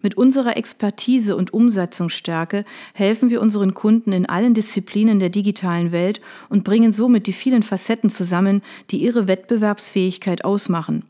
Mit 0.00 0.16
unserer 0.16 0.56
Expertise 0.56 1.34
und 1.34 1.52
Umsetzungsstärke 1.52 2.64
helfen 2.94 3.30
wir 3.30 3.40
unseren 3.40 3.74
Kunden 3.74 4.12
in 4.12 4.26
allen 4.26 4.54
Disziplinen 4.54 5.18
der 5.18 5.28
digitalen 5.28 5.90
Welt 5.90 6.20
und 6.48 6.62
bringen 6.62 6.92
somit 6.92 7.26
die 7.26 7.32
vielen 7.32 7.64
Facetten 7.64 8.08
zusammen, 8.08 8.62
die 8.90 8.98
ihre 8.98 9.26
Wettbewerbsfähigkeit 9.26 10.44
ausmachen. 10.44 11.04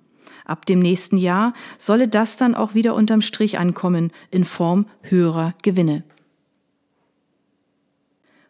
Ab 0.47 0.65
dem 0.65 0.79
nächsten 0.79 1.19
Jahr 1.19 1.53
solle 1.77 2.09
das 2.09 2.39
dann 2.39 2.55
auch 2.55 2.73
wieder 2.73 2.95
unterm 2.95 3.21
Strich 3.21 3.59
ankommen 3.59 4.11
in 4.31 4.47
Form 4.47 4.87
höherer 5.03 5.53
Gewinne. 5.63 6.05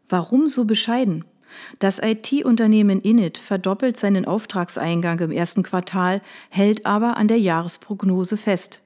Warum 0.08 0.46
so 0.46 0.64
bescheiden? 0.64 1.24
Das 1.80 1.98
IT-Unternehmen 2.00 3.00
Init 3.00 3.38
verdoppelt 3.38 3.98
seinen 3.98 4.26
Auftragseingang 4.26 5.18
im 5.18 5.32
ersten 5.32 5.64
Quartal, 5.64 6.22
hält 6.50 6.86
aber 6.86 7.16
an 7.16 7.26
der 7.26 7.40
Jahresprognose 7.40 8.36
fest. 8.36 8.80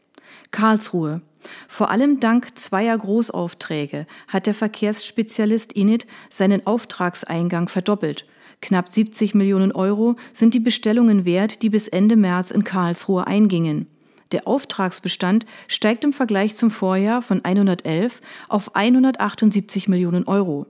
Karlsruhe. 0.51 1.21
Vor 1.69 1.91
allem 1.91 2.21
dank 2.21 2.57
zweier 2.59 2.97
Großaufträge 2.97 4.07
hat 4.29 4.47
der 4.47 4.55
Verkehrsspezialist 4.55 5.73
Init 5.73 6.07
seinen 6.31 6.67
Auftragseingang 6.67 7.69
verdoppelt. 7.69 8.27
Knapp 8.61 8.89
70 8.89 9.35
Millionen 9.35 9.73
Euro 9.73 10.17
sind 10.33 10.55
die 10.55 10.61
Bestellungen 10.61 11.25
wert, 11.25 11.63
die 11.63 11.71
bis 11.71 11.89
Ende 11.89 12.17
März 12.17 12.51
in 12.51 12.65
Karlsruhe 12.65 13.27
eingingen. 13.27 13.87
Der 14.33 14.49
Auftragsbestand 14.49 15.45
steigt 15.69 16.05
im 16.05 16.13
Vergleich 16.13 16.55
zum 16.55 16.71
Vorjahr 16.71 17.21
von 17.21 17.45
111 17.45 18.21
auf 18.49 18.75
178 18.75 19.89
Millionen 19.89 20.27
Euro. 20.27 20.67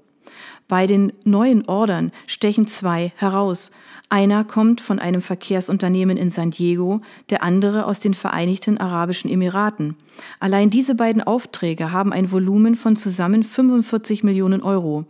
Bei 0.68 0.86
den 0.86 1.12
neuen 1.24 1.68
Ordern 1.68 2.12
stechen 2.26 2.66
zwei 2.66 3.12
heraus. 3.16 3.72
Einer 4.08 4.44
kommt 4.44 4.80
von 4.80 4.98
einem 4.98 5.22
Verkehrsunternehmen 5.22 6.18
in 6.18 6.28
San 6.28 6.50
Diego, 6.50 7.00
der 7.30 7.42
andere 7.42 7.86
aus 7.86 8.00
den 8.00 8.12
Vereinigten 8.12 8.76
Arabischen 8.76 9.30
Emiraten. 9.30 9.96
Allein 10.38 10.68
diese 10.68 10.94
beiden 10.94 11.22
Aufträge 11.22 11.92
haben 11.92 12.12
ein 12.12 12.30
Volumen 12.30 12.76
von 12.76 12.94
zusammen 12.94 13.42
45 13.42 14.22
Millionen 14.22 14.62
Euro. 14.62 15.06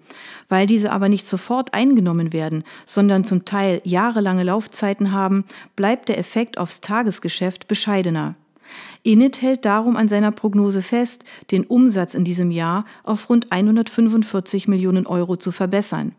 Weil 0.49 0.69
diese 0.69 0.93
aber 0.93 1.09
nicht 1.09 1.27
sofort 1.27 1.75
eingenommen 1.75 2.33
werden, 2.33 2.63
sondern 2.87 3.25
zum 3.25 3.45
Teil 3.45 3.81
jahrelange 3.85 4.45
Laufzeiten 4.45 5.11
haben, 5.11 5.45
bleibt 5.75 6.09
der 6.09 6.19
Effekt 6.19 6.59
aufs 6.59 6.81
Tagesgeschäft 6.81 7.67
bescheidener. 7.67 8.37
Init 9.03 9.43
hält 9.43 9.65
darum 9.65 9.97
an 9.97 10.09
seiner 10.09 10.33
Prognose 10.33 10.83
fest, 10.83 11.25
den 11.51 11.65
Umsatz 11.65 12.15
in 12.15 12.25
diesem 12.25 12.51
Jahr 12.51 12.85
auf 13.05 13.29
rund 13.29 13.51
145 13.53 14.69
Millionen 14.69 15.07
Euro 15.07 15.37
zu 15.37 15.53
verbessern. 15.53 16.13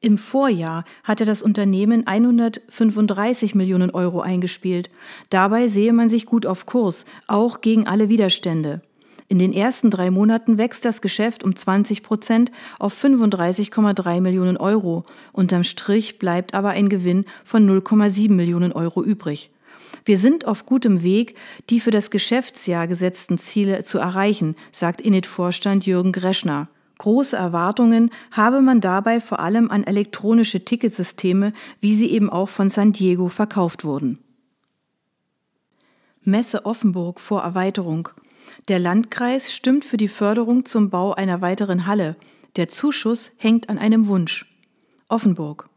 Im 0.00 0.18
Vorjahr 0.18 0.84
hatte 1.04 1.24
das 1.24 1.42
Unternehmen 1.42 2.06
135 2.06 3.54
Millionen 3.54 3.90
Euro 3.90 4.20
eingespielt. 4.20 4.90
Dabei 5.30 5.68
sehe 5.68 5.92
man 5.92 6.08
sich 6.08 6.26
gut 6.26 6.46
auf 6.46 6.66
Kurs, 6.66 7.06
auch 7.26 7.60
gegen 7.60 7.86
alle 7.86 8.08
Widerstände. 8.08 8.82
In 9.28 9.40
den 9.40 9.52
ersten 9.52 9.90
drei 9.90 10.10
Monaten 10.10 10.58
wächst 10.58 10.84
das 10.84 11.00
Geschäft 11.00 11.42
um 11.42 11.56
20 11.56 12.02
Prozent 12.04 12.52
auf 12.78 12.94
35,3 13.02 14.20
Millionen 14.20 14.56
Euro. 14.56 15.04
Unterm 15.32 15.64
Strich 15.64 16.18
bleibt 16.18 16.54
aber 16.54 16.70
ein 16.70 16.88
Gewinn 16.88 17.24
von 17.42 17.68
0,7 17.68 18.30
Millionen 18.30 18.70
Euro 18.72 19.02
übrig. 19.02 19.50
Wir 20.06 20.18
sind 20.18 20.46
auf 20.46 20.66
gutem 20.66 21.02
Weg, 21.02 21.34
die 21.68 21.80
für 21.80 21.90
das 21.90 22.12
Geschäftsjahr 22.12 22.86
gesetzten 22.86 23.38
Ziele 23.38 23.82
zu 23.82 23.98
erreichen, 23.98 24.54
sagt 24.70 25.00
Init-Vorstand 25.00 25.84
Jürgen 25.84 26.12
Greschner. 26.12 26.68
Große 26.98 27.36
Erwartungen 27.36 28.10
habe 28.30 28.62
man 28.62 28.80
dabei 28.80 29.20
vor 29.20 29.40
allem 29.40 29.68
an 29.68 29.82
elektronische 29.82 30.64
Ticketsysteme, 30.64 31.52
wie 31.80 31.94
sie 31.94 32.08
eben 32.10 32.30
auch 32.30 32.48
von 32.48 32.70
San 32.70 32.92
Diego 32.92 33.28
verkauft 33.28 33.84
wurden. 33.84 34.20
Messe 36.22 36.64
Offenburg 36.64 37.18
vor 37.18 37.42
Erweiterung. 37.42 38.08
Der 38.68 38.78
Landkreis 38.78 39.52
stimmt 39.52 39.84
für 39.84 39.96
die 39.96 40.08
Förderung 40.08 40.64
zum 40.64 40.88
Bau 40.88 41.14
einer 41.14 41.40
weiteren 41.40 41.86
Halle. 41.86 42.14
Der 42.54 42.68
Zuschuss 42.68 43.32
hängt 43.38 43.68
an 43.68 43.78
einem 43.78 44.06
Wunsch. 44.06 44.46
Offenburg. 45.08 45.68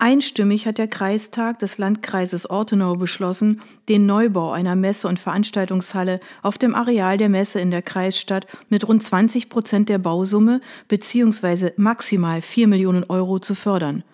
Einstimmig 0.00 0.64
hat 0.64 0.78
der 0.78 0.86
Kreistag 0.86 1.58
des 1.58 1.76
Landkreises 1.76 2.48
Ortenau 2.48 2.94
beschlossen, 2.94 3.60
den 3.88 4.06
Neubau 4.06 4.52
einer 4.52 4.76
Messe- 4.76 5.08
und 5.08 5.18
Veranstaltungshalle 5.18 6.20
auf 6.40 6.56
dem 6.56 6.76
Areal 6.76 7.16
der 7.16 7.28
Messe 7.28 7.58
in 7.58 7.72
der 7.72 7.82
Kreisstadt 7.82 8.46
mit 8.68 8.86
rund 8.86 9.02
20 9.02 9.48
Prozent 9.48 9.88
der 9.88 9.98
Bausumme 9.98 10.60
bzw. 10.86 11.72
maximal 11.76 12.40
4 12.42 12.68
Millionen 12.68 13.02
Euro 13.08 13.40
zu 13.40 13.56
fördern. 13.56 14.04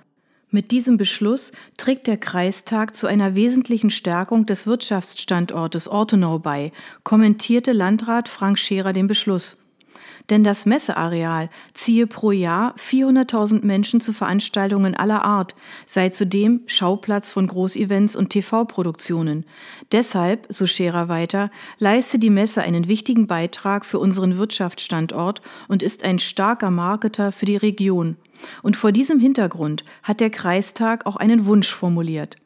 Mit 0.50 0.70
diesem 0.70 0.96
Beschluss 0.96 1.52
trägt 1.76 2.06
der 2.06 2.16
Kreistag 2.16 2.94
zu 2.94 3.06
einer 3.06 3.34
wesentlichen 3.34 3.90
Stärkung 3.90 4.46
des 4.46 4.66
Wirtschaftsstandortes 4.66 5.88
Ortenau 5.88 6.38
bei, 6.38 6.72
kommentierte 7.02 7.72
Landrat 7.72 8.30
Frank 8.30 8.58
Scherer 8.58 8.94
den 8.94 9.06
Beschluss 9.06 9.58
denn 10.30 10.44
das 10.44 10.66
Messeareal 10.66 11.50
ziehe 11.74 12.06
pro 12.06 12.30
Jahr 12.30 12.74
400.000 12.76 13.64
Menschen 13.64 14.00
zu 14.00 14.12
Veranstaltungen 14.12 14.94
aller 14.94 15.24
Art, 15.24 15.54
sei 15.86 16.08
zudem 16.08 16.62
Schauplatz 16.66 17.30
von 17.30 17.46
Großevents 17.46 18.16
und 18.16 18.30
TV-Produktionen. 18.30 19.44
Deshalb, 19.92 20.46
so 20.48 20.66
Scherer 20.66 21.08
weiter, 21.08 21.50
leiste 21.78 22.18
die 22.18 22.30
Messe 22.30 22.62
einen 22.62 22.88
wichtigen 22.88 23.26
Beitrag 23.26 23.84
für 23.84 23.98
unseren 23.98 24.38
Wirtschaftsstandort 24.38 25.42
und 25.68 25.82
ist 25.82 26.04
ein 26.04 26.18
starker 26.18 26.70
Marketer 26.70 27.32
für 27.32 27.46
die 27.46 27.56
Region. 27.56 28.16
Und 28.62 28.76
vor 28.76 28.92
diesem 28.92 29.20
Hintergrund 29.20 29.84
hat 30.02 30.20
der 30.20 30.30
Kreistag 30.30 31.06
auch 31.06 31.16
einen 31.16 31.46
Wunsch 31.46 31.72
formuliert. 31.74 32.36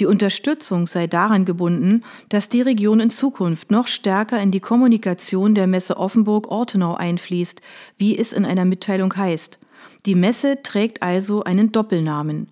Die 0.00 0.06
Unterstützung 0.06 0.86
sei 0.86 1.06
daran 1.06 1.44
gebunden, 1.44 2.02
dass 2.28 2.48
die 2.48 2.62
Region 2.62 2.98
in 3.00 3.10
Zukunft 3.10 3.70
noch 3.70 3.86
stärker 3.86 4.40
in 4.40 4.50
die 4.50 4.60
Kommunikation 4.60 5.54
der 5.54 5.68
Messe 5.68 5.96
Offenburg-Ortenau 5.96 6.94
einfließt, 6.94 7.60
wie 7.96 8.18
es 8.18 8.32
in 8.32 8.44
einer 8.44 8.64
Mitteilung 8.64 9.16
heißt. 9.16 9.60
Die 10.06 10.16
Messe 10.16 10.62
trägt 10.62 11.02
also 11.02 11.44
einen 11.44 11.70
Doppelnamen. 11.70 12.48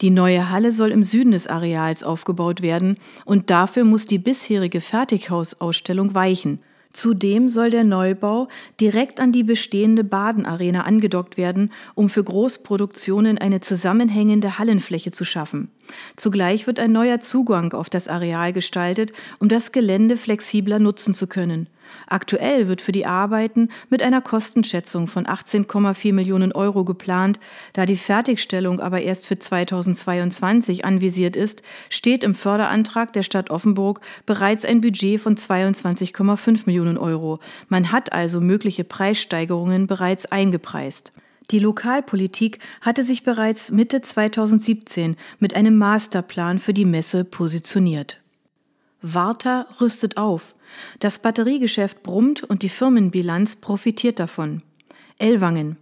Die 0.00 0.10
neue 0.10 0.50
Halle 0.50 0.70
soll 0.70 0.90
im 0.90 1.02
Süden 1.02 1.32
des 1.32 1.46
Areals 1.46 2.04
aufgebaut 2.04 2.60
werden 2.60 2.98
und 3.24 3.50
dafür 3.50 3.84
muss 3.84 4.06
die 4.06 4.18
bisherige 4.18 4.80
Fertighausausstellung 4.80 6.14
weichen. 6.14 6.60
Zudem 6.92 7.48
soll 7.48 7.70
der 7.70 7.84
Neubau 7.84 8.48
direkt 8.80 9.18
an 9.18 9.32
die 9.32 9.44
bestehende 9.44 10.04
Badenarena 10.04 10.82
angedockt 10.82 11.36
werden, 11.36 11.72
um 11.94 12.08
für 12.08 12.22
Großproduktionen 12.22 13.38
eine 13.38 13.60
zusammenhängende 13.60 14.58
Hallenfläche 14.58 15.10
zu 15.10 15.24
schaffen. 15.24 15.70
Zugleich 16.16 16.66
wird 16.66 16.78
ein 16.78 16.92
neuer 16.92 17.20
Zugang 17.20 17.72
auf 17.72 17.88
das 17.88 18.08
Areal 18.08 18.52
gestaltet, 18.52 19.12
um 19.38 19.48
das 19.48 19.72
Gelände 19.72 20.16
flexibler 20.16 20.78
nutzen 20.78 21.14
zu 21.14 21.26
können. 21.26 21.68
Aktuell 22.06 22.68
wird 22.68 22.80
für 22.80 22.92
die 22.92 23.06
Arbeiten 23.06 23.68
mit 23.88 24.02
einer 24.02 24.20
Kostenschätzung 24.20 25.06
von 25.06 25.26
18,4 25.26 26.12
Millionen 26.12 26.52
Euro 26.52 26.84
geplant. 26.84 27.38
Da 27.72 27.86
die 27.86 27.96
Fertigstellung 27.96 28.80
aber 28.80 29.02
erst 29.02 29.26
für 29.26 29.38
2022 29.38 30.84
anvisiert 30.84 31.36
ist, 31.36 31.62
steht 31.90 32.24
im 32.24 32.34
Förderantrag 32.34 33.12
der 33.12 33.22
Stadt 33.22 33.50
Offenburg 33.50 34.00
bereits 34.26 34.64
ein 34.64 34.80
Budget 34.80 35.20
von 35.20 35.36
22,5 35.36 36.62
Millionen 36.66 36.98
Euro. 36.98 37.38
Man 37.68 37.92
hat 37.92 38.12
also 38.12 38.40
mögliche 38.40 38.84
Preissteigerungen 38.84 39.86
bereits 39.86 40.26
eingepreist. 40.26 41.12
Die 41.50 41.58
Lokalpolitik 41.58 42.60
hatte 42.80 43.02
sich 43.02 43.24
bereits 43.24 43.70
Mitte 43.70 44.00
2017 44.00 45.16
mit 45.38 45.54
einem 45.54 45.76
Masterplan 45.76 46.58
für 46.58 46.72
die 46.72 46.84
Messe 46.84 47.24
positioniert. 47.24 48.21
Warta 49.02 49.66
rüstet 49.80 50.16
auf. 50.16 50.54
Das 51.00 51.18
Batteriegeschäft 51.18 52.02
brummt 52.02 52.42
und 52.42 52.62
die 52.62 52.68
Firmenbilanz 52.68 53.56
profitiert 53.56 54.18
davon. 54.18 54.62
Ellwangen. 55.18 55.76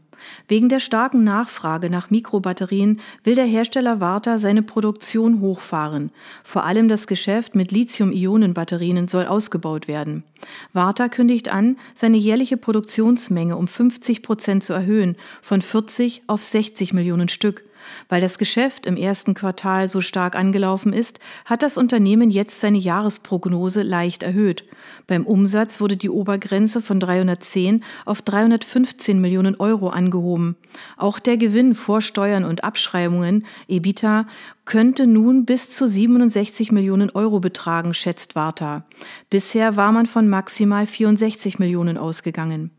Wegen 0.49 0.69
der 0.69 0.81
starken 0.81 1.25
Nachfrage 1.25 1.91
nach 1.91 2.11
Mikrobatterien 2.11 3.00
will 3.25 3.35
der 3.35 3.47
Hersteller 3.47 4.00
Varta 4.00 4.39
seine 4.39 4.62
Produktion 4.62 5.41
hochfahren. 5.41 6.11
Vor 6.45 6.65
allem 6.65 6.89
das 6.89 7.07
Geschäft 7.07 7.55
mit 7.55 7.73
Lithium-Ionen-Batterien 7.73 9.09
soll 9.09 9.27
ausgebaut 9.27 9.89
werden. 9.89 10.25
Varta 10.73 11.09
kündigt 11.09 11.50
an, 11.50 11.77
seine 11.95 12.17
jährliche 12.17 12.57
Produktionsmenge 12.57 13.57
um 13.57 13.69
50 13.69 14.23
Prozent 14.23 14.65
zu 14.65 14.73
erhöhen, 14.73 15.17
von 15.43 15.62
40 15.62 16.23
auf 16.27 16.43
60 16.43 16.93
Millionen 16.93 17.29
Stück. 17.29 17.65
Weil 18.09 18.21
das 18.21 18.39
Geschäft 18.39 18.87
im 18.87 18.97
ersten 18.97 19.35
Quartal 19.35 19.89
so 19.89 20.01
stark 20.01 20.37
angelaufen 20.37 20.93
ist, 20.93 21.21
hat 21.45 21.63
das 21.63 21.77
Unternehmen 21.77 22.31
jetzt 22.31 22.61
seine 22.61 22.79
Jahresprognose 22.79 23.83
leicht 23.83 24.23
erhöht. 24.23 24.65
Beim 25.07 25.27
Umsatz 25.27 25.81
wurde 25.81 25.97
die 25.97 26.11
Obergrenze 26.11 26.81
von 26.81 27.01
310 27.01 27.83
auf 28.05 28.23
315 28.23 29.21
Millionen 29.21 29.57
Euro 29.57 29.89
angehoben. 29.89 30.57
Auch 30.97 31.19
der 31.19 31.37
Gewinn 31.37 31.75
vor 31.75 32.01
Steuern 32.01 32.45
und 32.45 32.65
Abschreibungen, 32.65 33.47
EBITA, 33.69 34.27
könnte 34.65 35.07
nun 35.07 35.47
bis 35.47 35.71
zu 35.71 35.89
67 35.89 36.71
Millionen 36.73 37.11
Euro 37.11 37.41
betragen, 37.41 37.93
schätzt 37.95 38.37
Warta. 38.37 38.85
Bisher 39.31 39.77
war 39.77 39.93
man 39.93 40.07
von 40.07 40.29
maximal 40.29 40.87
64 40.87 41.59
Millionen 41.59 41.99
ausgegangen. 41.99 42.71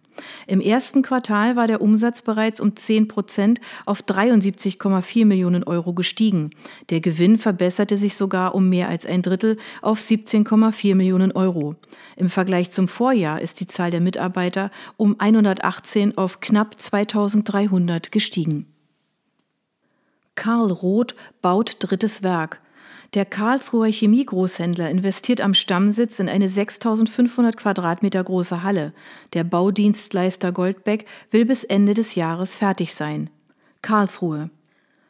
Im 0.47 0.61
ersten 0.61 1.01
Quartal 1.01 1.55
war 1.55 1.67
der 1.67 1.81
Umsatz 1.81 2.21
bereits 2.21 2.59
um 2.59 2.75
10 2.75 3.07
Prozent 3.07 3.59
auf 3.85 4.01
73,4 4.01 5.25
Millionen 5.25 5.63
Euro 5.63 5.93
gestiegen. 5.93 6.51
Der 6.89 7.01
Gewinn 7.01 7.37
verbesserte 7.37 7.97
sich 7.97 8.15
sogar 8.15 8.55
um 8.55 8.69
mehr 8.69 8.89
als 8.89 9.05
ein 9.05 9.21
Drittel 9.21 9.57
auf 9.81 9.99
17,4 9.99 10.95
Millionen 10.95 11.31
Euro. 11.31 11.75
Im 12.15 12.29
Vergleich 12.29 12.71
zum 12.71 12.87
Vorjahr 12.87 13.41
ist 13.41 13.59
die 13.59 13.67
Zahl 13.67 13.91
der 13.91 14.01
Mitarbeiter 14.01 14.71
um 14.97 15.15
118 15.19 16.17
auf 16.17 16.39
knapp 16.39 16.79
2300 16.79 18.11
gestiegen. 18.11 18.67
Karl 20.35 20.71
Roth 20.71 21.15
baut 21.41 21.75
drittes 21.79 22.23
Werk. 22.23 22.61
Der 23.13 23.25
Karlsruher 23.25 23.91
Chemiegroßhändler 23.91 24.89
investiert 24.89 25.41
am 25.41 25.53
Stammsitz 25.53 26.19
in 26.19 26.29
eine 26.29 26.47
6500 26.47 27.57
Quadratmeter 27.57 28.23
große 28.23 28.63
Halle. 28.63 28.93
Der 29.33 29.43
Baudienstleister 29.43 30.53
Goldbeck 30.53 31.05
will 31.29 31.43
bis 31.43 31.65
Ende 31.65 31.93
des 31.93 32.15
Jahres 32.15 32.55
fertig 32.55 32.95
sein. 32.95 33.29
Karlsruhe. 33.81 34.49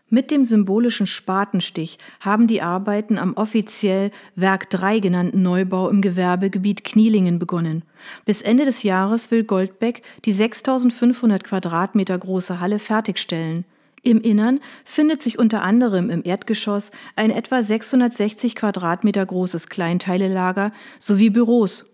Mit 0.10 0.32
dem 0.32 0.46
symbolischen 0.46 1.06
Spatenstich 1.06 2.00
haben 2.22 2.48
die 2.48 2.64
Arbeiten 2.64 3.20
am 3.20 3.36
offiziell 3.36 4.10
Werk 4.36 4.72
3 4.72 5.00
genannten 5.00 5.44
Neubau 5.44 5.88
im 5.88 6.02
Gewerbegebiet 6.02 6.84
Knielingen 6.84 7.38
begonnen. 7.38 7.84
Bis 8.26 8.42
Ende 8.42 8.66
des 8.66 8.82
Jahres 8.82 9.30
will 9.30 9.44
Goldbeck 9.44 10.02
die 10.26 10.32
6500 10.32 11.44
Quadratmeter 11.44 12.18
große 12.18 12.60
Halle 12.60 12.80
fertigstellen. 12.80 13.64
Im 14.04 14.20
Innern 14.20 14.60
findet 14.84 15.22
sich 15.22 15.38
unter 15.38 15.62
anderem 15.62 16.10
im 16.10 16.24
Erdgeschoss 16.24 16.92
ein 17.16 17.30
etwa 17.30 17.62
660 17.62 18.56
Quadratmeter 18.56 19.24
großes 19.24 19.68
Kleinteilelager 19.68 20.72
sowie 20.98 21.30
Büros. 21.30 21.86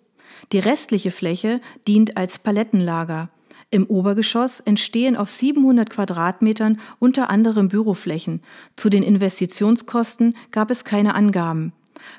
Die 0.53 0.59
restliche 0.59 1.11
Fläche 1.11 1.59
dient 1.85 2.15
als 2.15 2.39
Palettenlager. 2.39 3.29
Im 3.69 3.85
Obergeschoss 3.87 4.61
entstehen 4.61 5.17
auf 5.17 5.29
700 5.29 5.89
Quadratmetern 5.89 6.79
unter 6.99 7.29
anderem 7.29 7.67
Büroflächen. 7.67 8.41
Zu 8.77 8.89
den 8.89 9.03
Investitionskosten 9.03 10.37
gab 10.51 10.71
es 10.71 10.85
keine 10.85 11.15
Angaben. 11.15 11.73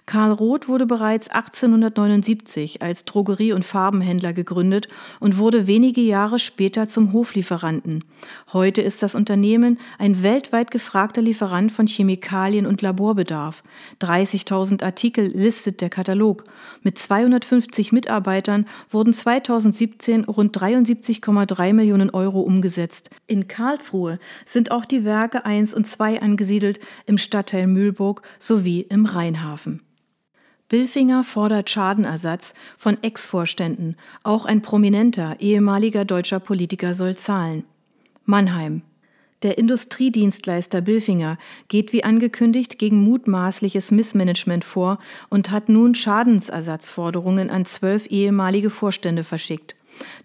Karl 0.07 0.33
Roth 0.33 0.69
wurde 0.69 0.87
bereits 0.87 1.29
1879 1.29 2.83
als 2.83 3.05
Drogerie- 3.05 3.53
und 3.53 3.65
Farbenhändler 3.65 4.33
gegründet 4.33 4.89
und 5.21 5.39
wurde 5.39 5.67
wenige 5.67 6.01
Jahre 6.01 6.39
später 6.39 6.89
zum 6.89 7.13
Hoflieferanten. 7.13 8.05
Heute 8.53 8.81
ist 8.81 9.03
das 9.03 9.15
Unternehmen 9.15 9.79
ein 9.99 10.23
weltweit 10.23 10.71
gefragter 10.71 11.23
Lieferant 11.23 11.71
von 11.71 11.87
Chemikalien 11.87 12.67
und 12.67 12.83
Laborbedarf. 12.83 13.63
30.000 14.01 14.83
Artikel 14.83 15.27
listet 15.27 15.81
der 15.81 15.91
Katalog. 15.91 16.45
Mit 16.83 16.99
250 16.99 17.93
Mitarbeitern 17.93 18.67
wurden 18.91 19.13
2017 19.13 20.25
rund 20.25 20.57
73,3 20.59 21.73
Millionen 21.73 22.11
Euro 22.11 22.41
umgesetzt. 22.41 23.11
In 23.27 23.49
Karlsruhe 23.49 24.19
sind 24.45 24.71
auch 24.71 24.85
die 24.85 25.05
Werke 25.05 25.45
1 25.45 25.75
und 25.75 25.87
2 25.87 26.23
angesiedelt, 26.23 26.81
im 27.07 27.19
Stadtteil 27.19 27.67
Mühlburg 27.67 28.23
sowie 28.39 28.81
im 28.89 29.07
Rheinhafen. 29.07 29.68
Billfinger 30.69 31.25
fordert 31.25 31.71
Schadenersatz 31.71 32.53
von 32.77 33.03
Ex-Vorständen. 33.03 33.97
Auch 34.23 34.45
ein 34.45 34.61
prominenter 34.61 35.37
ehemaliger 35.41 36.05
deutscher 36.05 36.41
Politiker 36.41 36.93
soll 36.93 37.17
zahlen. 37.17 37.65
Mannheim. 38.27 38.83
Der 39.43 39.57
Industriedienstleister 39.57 40.81
Billfinger 40.81 41.39
geht 41.69 41.93
wie 41.93 42.05
angekündigt 42.05 42.79
gegen 42.79 43.03
mutmaßliches 43.03 43.93
Missmanagement 43.93 44.65
vor 44.65 44.99
und 45.31 45.51
hat 45.51 45.69
nun 45.69 45.95
Schadensersatzforderungen 45.95 47.49
an 47.49 47.65
zwölf 47.65 48.07
ehemalige 48.11 48.69
Vorstände 48.69 49.25
verschickt. 49.25 49.77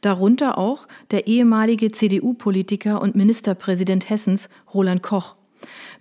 Darunter 0.01 0.57
auch 0.57 0.87
der 1.11 1.27
ehemalige 1.27 1.91
CDU-Politiker 1.91 3.01
und 3.01 3.15
Ministerpräsident 3.15 4.09
Hessens 4.09 4.49
Roland 4.73 5.03
Koch. 5.03 5.35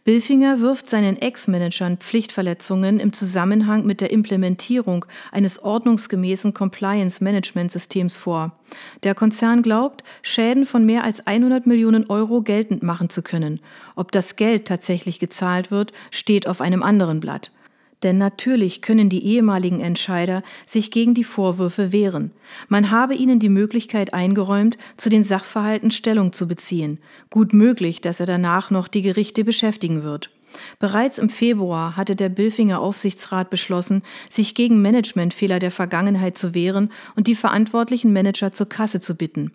Bilfinger 0.05 0.61
wirft 0.61 0.89
seinen 0.89 1.17
Ex-Managern 1.17 1.99
Pflichtverletzungen 1.99 2.99
im 2.99 3.13
Zusammenhang 3.13 3.87
mit 3.87 4.01
der 4.01 4.11
Implementierung 4.11 5.05
eines 5.31 5.63
ordnungsgemäßen 5.63 6.53
Compliance-Management-Systems 6.53 8.17
vor. 8.17 8.51
Der 9.05 9.15
Konzern 9.15 9.63
glaubt, 9.63 10.03
Schäden 10.23 10.67
von 10.67 10.85
mehr 10.85 11.05
als 11.05 11.25
100 11.25 11.69
Millionen 11.69 12.11
Euro 12.11 12.43
geltend 12.43 12.83
machen 12.83 13.11
zu 13.11 13.23
können. 13.23 13.61
Ob 13.95 14.11
das 14.11 14.35
Geld 14.35 14.67
tatsächlich 14.67 15.21
gezahlt 15.21 15.71
wird, 15.71 15.93
steht 16.11 16.49
auf 16.49 16.61
einem 16.61 16.83
anderen 16.83 17.21
Blatt. 17.21 17.53
Denn 18.03 18.19
natürlich 18.19 18.83
können 18.83 19.09
die 19.09 19.25
ehemaligen 19.25 19.81
Entscheider 19.81 20.43
sich 20.67 20.91
gegen 20.91 21.15
die 21.15 21.25
Vorwürfe 21.25 21.93
wehren. 21.93 22.33
Man 22.69 22.91
habe 22.91 23.15
ihnen 23.15 23.39
die 23.39 23.49
Möglichkeit 23.49 24.13
eingeräumt, 24.13 24.77
zu 24.97 25.09
den 25.09 25.23
Sachverhalten 25.23 25.91
Stellung 25.91 26.33
zu 26.33 26.49
beziehen. 26.49 26.99
Gut 27.31 27.53
möglich, 27.53 28.01
dass 28.01 28.21
er 28.21 28.27
danach 28.27 28.71
noch 28.71 28.89
die 28.89 29.03
Gerichte 29.03 29.45
beschäftigen 29.45 30.03
wird. 30.03 30.31
Bereits 30.79 31.19
im 31.19 31.29
Februar 31.29 31.97
hatte 31.97 32.17
der 32.17 32.29
Bilfinger 32.29 32.81
Aufsichtsrat 32.81 33.49
beschlossen, 33.51 34.03
sich 34.29 34.55
gegen 34.55 34.83
Managementfehler 34.83 35.59
der 35.59 35.71
Vergangenheit 35.71 36.37
zu 36.37 36.55
wehren 36.55 36.91
und 37.17 37.27
die 37.27 37.35
verantwortlichen 37.35 38.13
Manager 38.13 38.53
zur 38.53 38.69
Kasse 38.69 39.01
zu 39.01 39.15
bitten. 39.15 39.53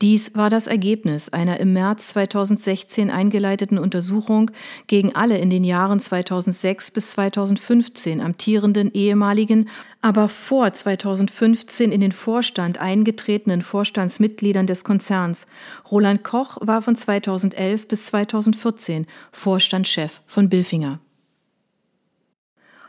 Dies 0.00 0.34
war 0.34 0.50
das 0.50 0.66
Ergebnis 0.66 1.28
einer 1.28 1.60
im 1.60 1.72
März 1.72 2.08
2016 2.08 3.10
eingeleiteten 3.10 3.78
Untersuchung 3.78 4.50
gegen 4.86 5.14
alle 5.14 5.38
in 5.38 5.50
den 5.50 5.64
Jahren 5.64 6.00
2006 6.00 6.90
bis 6.90 7.10
2015 7.10 8.20
amtierenden 8.20 8.92
ehemaligen, 8.92 9.68
aber 10.00 10.28
vor 10.28 10.72
2015 10.72 11.92
in 11.92 12.00
den 12.00 12.12
Vorstand 12.12 12.78
eingetretenen 12.78 13.62
Vorstandsmitgliedern 13.62 14.66
des 14.66 14.84
Konzerns. 14.84 15.46
Roland 15.90 16.24
Koch 16.24 16.58
war 16.60 16.82
von 16.82 16.96
2011 16.96 17.88
bis 17.88 18.06
2014 18.06 19.06
Vorstandschef 19.30 20.20
von 20.26 20.48
Bilfinger. 20.48 21.00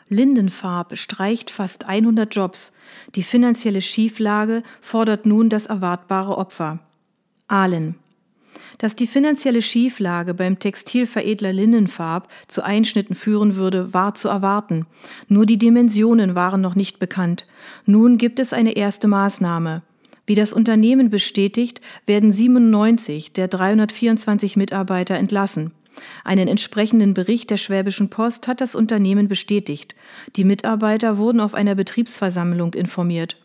Lindenfarb 0.10 0.98
streicht 0.98 1.50
fast 1.50 1.88
100 1.88 2.34
Jobs. 2.34 2.74
Die 3.16 3.24
finanzielle 3.24 3.82
Schieflage 3.82 4.64
fordert 4.82 5.26
nun 5.26 5.50
das 5.50 5.66
erwartbare 5.68 6.38
Opfer. 6.38 6.80
Ahlen. 7.48 7.96
Dass 8.78 8.96
die 8.96 9.08
finanzielle 9.08 9.62
Schieflage 9.62 10.34
beim 10.34 10.60
Textilveredler 10.60 11.54
Linnenfarb 11.54 12.28
zu 12.48 12.64
Einschnitten 12.64 13.16
führen 13.16 13.56
würde, 13.56 13.94
war 13.94 14.16
zu 14.16 14.28
erwarten. 14.28 14.86
Nur 15.28 15.46
die 15.46 15.58
Dimensionen 15.58 16.36
waren 16.36 16.62
noch 16.62 16.76
nicht 16.76 17.00
bekannt. 17.00 17.46
Nun 17.86 18.18
gibt 18.18 18.40
es 18.40 18.54
eine 18.54 18.76
erste 18.76 19.08
Maßnahme. 19.08 19.84
Wie 20.26 20.36
das 20.36 20.54
Unternehmen 20.54 21.10
bestätigt, 21.10 21.82
werden 22.06 22.32
97 22.32 23.34
der 23.34 23.48
324 23.48 24.56
Mitarbeiter 24.56 25.16
entlassen. 25.16 25.72
Einen 26.24 26.48
entsprechenden 26.48 27.14
Bericht 27.14 27.50
der 27.50 27.58
Schwäbischen 27.58 28.10
Post 28.10 28.48
hat 28.48 28.62
das 28.62 28.76
Unternehmen 28.76 29.28
bestätigt. 29.28 29.96
Die 30.36 30.44
Mitarbeiter 30.44 31.18
wurden 31.18 31.40
auf 31.40 31.54
einer 31.54 31.76
Betriebsversammlung 31.76 32.74
informiert. 32.74 33.38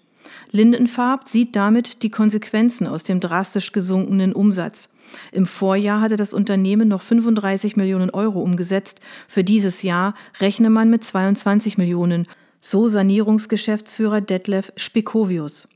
Lindenfarb 0.50 1.28
sieht 1.28 1.56
damit 1.56 2.02
die 2.02 2.10
Konsequenzen 2.10 2.86
aus 2.86 3.02
dem 3.02 3.20
drastisch 3.20 3.72
gesunkenen 3.72 4.32
Umsatz. 4.32 4.94
Im 5.32 5.46
Vorjahr 5.46 6.00
hatte 6.00 6.16
das 6.16 6.32
Unternehmen 6.32 6.88
noch 6.88 7.02
35 7.02 7.76
Millionen 7.76 8.10
Euro 8.10 8.40
umgesetzt. 8.40 9.00
Für 9.26 9.44
dieses 9.44 9.82
Jahr 9.82 10.14
rechne 10.40 10.70
man 10.70 10.90
mit 10.90 11.04
22 11.04 11.78
Millionen, 11.78 12.26
so 12.60 12.88
Sanierungsgeschäftsführer 12.88 14.20
Detlef 14.20 14.72
Spikovius. 14.76 15.68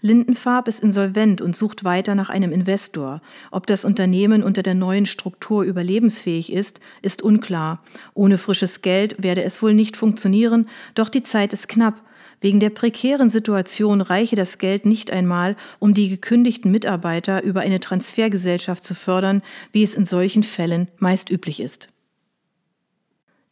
Lindenfarb 0.00 0.68
ist 0.68 0.82
insolvent 0.82 1.40
und 1.40 1.56
sucht 1.56 1.84
weiter 1.84 2.14
nach 2.14 2.30
einem 2.30 2.52
Investor. 2.52 3.20
Ob 3.50 3.66
das 3.66 3.84
Unternehmen 3.84 4.42
unter 4.42 4.62
der 4.62 4.74
neuen 4.74 5.06
Struktur 5.06 5.62
überlebensfähig 5.62 6.52
ist, 6.52 6.80
ist 7.02 7.22
unklar. 7.22 7.82
Ohne 8.14 8.38
frisches 8.38 8.82
Geld 8.82 9.22
werde 9.22 9.44
es 9.44 9.62
wohl 9.62 9.74
nicht 9.74 9.96
funktionieren, 9.96 10.68
doch 10.94 11.08
die 11.08 11.22
Zeit 11.22 11.52
ist 11.52 11.68
knapp. 11.68 12.02
Wegen 12.40 12.60
der 12.60 12.70
prekären 12.70 13.30
Situation 13.30 14.02
reiche 14.02 14.36
das 14.36 14.58
Geld 14.58 14.84
nicht 14.84 15.10
einmal, 15.10 15.56
um 15.78 15.94
die 15.94 16.10
gekündigten 16.10 16.70
Mitarbeiter 16.70 17.42
über 17.42 17.60
eine 17.60 17.80
Transfergesellschaft 17.80 18.84
zu 18.84 18.94
fördern, 18.94 19.42
wie 19.72 19.82
es 19.82 19.94
in 19.94 20.04
solchen 20.04 20.42
Fällen 20.42 20.88
meist 20.98 21.30
üblich 21.30 21.60
ist. 21.60 21.88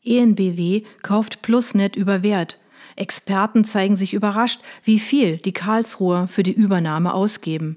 ENBW 0.04 0.82
kauft 1.02 1.42
Plusnet 1.42 1.96
über 1.96 2.22
Wert. 2.22 2.58
Experten 2.96 3.64
zeigen 3.64 3.96
sich 3.96 4.14
überrascht, 4.14 4.60
wie 4.84 4.98
viel 4.98 5.38
die 5.38 5.52
Karlsruher 5.52 6.28
für 6.28 6.42
die 6.42 6.52
Übernahme 6.52 7.14
ausgeben. 7.14 7.76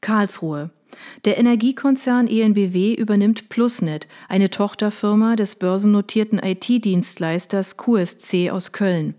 Karlsruhe. 0.00 0.70
Der 1.24 1.38
Energiekonzern 1.38 2.26
ENBW 2.28 2.94
übernimmt 2.94 3.48
Plusnet, 3.48 4.08
eine 4.28 4.50
Tochterfirma 4.50 5.36
des 5.36 5.56
börsennotierten 5.56 6.38
IT-Dienstleisters 6.38 7.76
QSC 7.76 8.50
aus 8.50 8.72
Köln. 8.72 9.14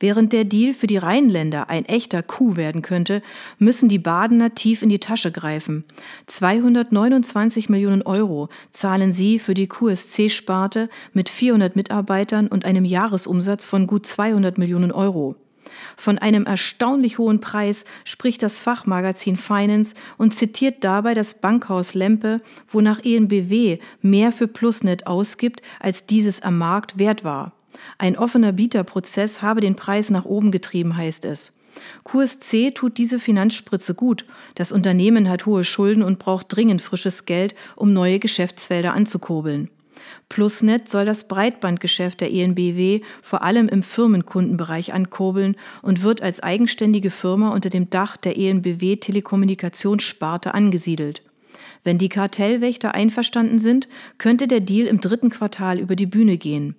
Während 0.00 0.32
der 0.32 0.44
Deal 0.44 0.72
für 0.72 0.86
die 0.86 0.96
Rheinländer 0.96 1.68
ein 1.68 1.84
echter 1.84 2.22
Coup 2.22 2.56
werden 2.56 2.80
könnte, 2.80 3.22
müssen 3.58 3.90
die 3.90 3.98
Badener 3.98 4.54
tief 4.54 4.82
in 4.82 4.88
die 4.88 4.98
Tasche 4.98 5.30
greifen. 5.30 5.84
229 6.26 7.68
Millionen 7.68 8.00
Euro 8.02 8.48
zahlen 8.70 9.12
sie 9.12 9.38
für 9.38 9.52
die 9.52 9.68
QSC-Sparte 9.68 10.88
mit 11.12 11.28
400 11.28 11.76
Mitarbeitern 11.76 12.48
und 12.48 12.64
einem 12.64 12.86
Jahresumsatz 12.86 13.66
von 13.66 13.86
gut 13.86 14.06
200 14.06 14.56
Millionen 14.56 14.90
Euro. 14.90 15.36
Von 15.98 16.18
einem 16.18 16.46
erstaunlich 16.46 17.18
hohen 17.18 17.40
Preis 17.42 17.84
spricht 18.04 18.42
das 18.42 18.58
Fachmagazin 18.58 19.36
Finance 19.36 19.94
und 20.16 20.34
zitiert 20.34 20.82
dabei 20.82 21.12
das 21.12 21.34
Bankhaus 21.34 21.92
Lempe, 21.92 22.40
wonach 22.70 23.04
ENBW 23.04 23.78
mehr 24.00 24.32
für 24.32 24.48
Plusnet 24.48 25.06
ausgibt, 25.06 25.60
als 25.78 26.06
dieses 26.06 26.40
am 26.40 26.56
Markt 26.56 26.98
wert 26.98 27.22
war. 27.22 27.52
Ein 27.98 28.16
offener 28.16 28.52
Bieterprozess 28.52 29.42
habe 29.42 29.60
den 29.60 29.76
Preis 29.76 30.10
nach 30.10 30.24
oben 30.24 30.50
getrieben, 30.50 30.96
heißt 30.96 31.24
es. 31.24 31.54
QSC 32.04 32.72
tut 32.72 32.98
diese 32.98 33.18
Finanzspritze 33.18 33.94
gut. 33.94 34.24
Das 34.54 34.72
Unternehmen 34.72 35.28
hat 35.28 35.46
hohe 35.46 35.64
Schulden 35.64 36.02
und 36.02 36.18
braucht 36.18 36.46
dringend 36.48 36.82
frisches 36.82 37.26
Geld, 37.26 37.54
um 37.76 37.92
neue 37.92 38.18
Geschäftsfelder 38.18 38.92
anzukurbeln. 38.94 39.70
Plusnet 40.28 40.88
soll 40.88 41.04
das 41.04 41.28
Breitbandgeschäft 41.28 42.20
der 42.20 42.32
ENBW 42.32 43.00
vor 43.22 43.42
allem 43.42 43.68
im 43.68 43.82
Firmenkundenbereich 43.82 44.92
ankurbeln 44.92 45.56
und 45.82 46.02
wird 46.02 46.22
als 46.22 46.40
eigenständige 46.40 47.10
Firma 47.10 47.50
unter 47.50 47.70
dem 47.70 47.90
Dach 47.90 48.16
der 48.16 48.38
ENBW 48.38 48.96
Telekommunikationssparte 48.96 50.54
angesiedelt. 50.54 51.22
Wenn 51.82 51.98
die 51.98 52.08
Kartellwächter 52.08 52.94
einverstanden 52.94 53.58
sind, 53.58 53.88
könnte 54.18 54.46
der 54.46 54.60
Deal 54.60 54.86
im 54.86 55.00
dritten 55.00 55.30
Quartal 55.30 55.78
über 55.78 55.96
die 55.96 56.06
Bühne 56.06 56.38
gehen. 56.38 56.76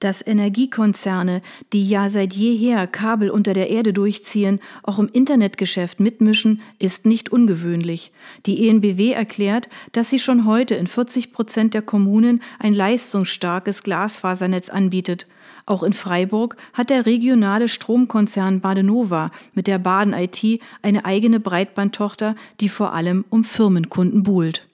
Dass 0.00 0.24
Energiekonzerne, 0.24 1.42
die 1.72 1.88
ja 1.88 2.08
seit 2.08 2.32
jeher 2.32 2.86
Kabel 2.86 3.30
unter 3.30 3.52
der 3.52 3.68
Erde 3.68 3.92
durchziehen, 3.92 4.60
auch 4.84 5.00
im 5.00 5.08
Internetgeschäft 5.08 5.98
mitmischen, 5.98 6.60
ist 6.78 7.04
nicht 7.04 7.30
ungewöhnlich. 7.30 8.12
Die 8.46 8.68
ENBW 8.68 9.10
erklärt, 9.10 9.68
dass 9.90 10.10
sie 10.10 10.20
schon 10.20 10.46
heute 10.46 10.76
in 10.76 10.86
40 10.86 11.32
Prozent 11.32 11.74
der 11.74 11.82
Kommunen 11.82 12.42
ein 12.60 12.74
leistungsstarkes 12.74 13.82
Glasfasernetz 13.82 14.68
anbietet. 14.68 15.26
Auch 15.66 15.82
in 15.82 15.92
Freiburg 15.92 16.56
hat 16.74 16.90
der 16.90 17.04
regionale 17.04 17.68
Stromkonzern 17.68 18.60
Badenova 18.60 19.32
mit 19.52 19.66
der 19.66 19.78
Baden 19.78 20.14
IT 20.14 20.62
eine 20.80 21.04
eigene 21.06 21.40
Breitbandtochter, 21.40 22.36
die 22.60 22.68
vor 22.68 22.94
allem 22.94 23.24
um 23.30 23.42
Firmenkunden 23.42 24.22
buhlt. 24.22 24.67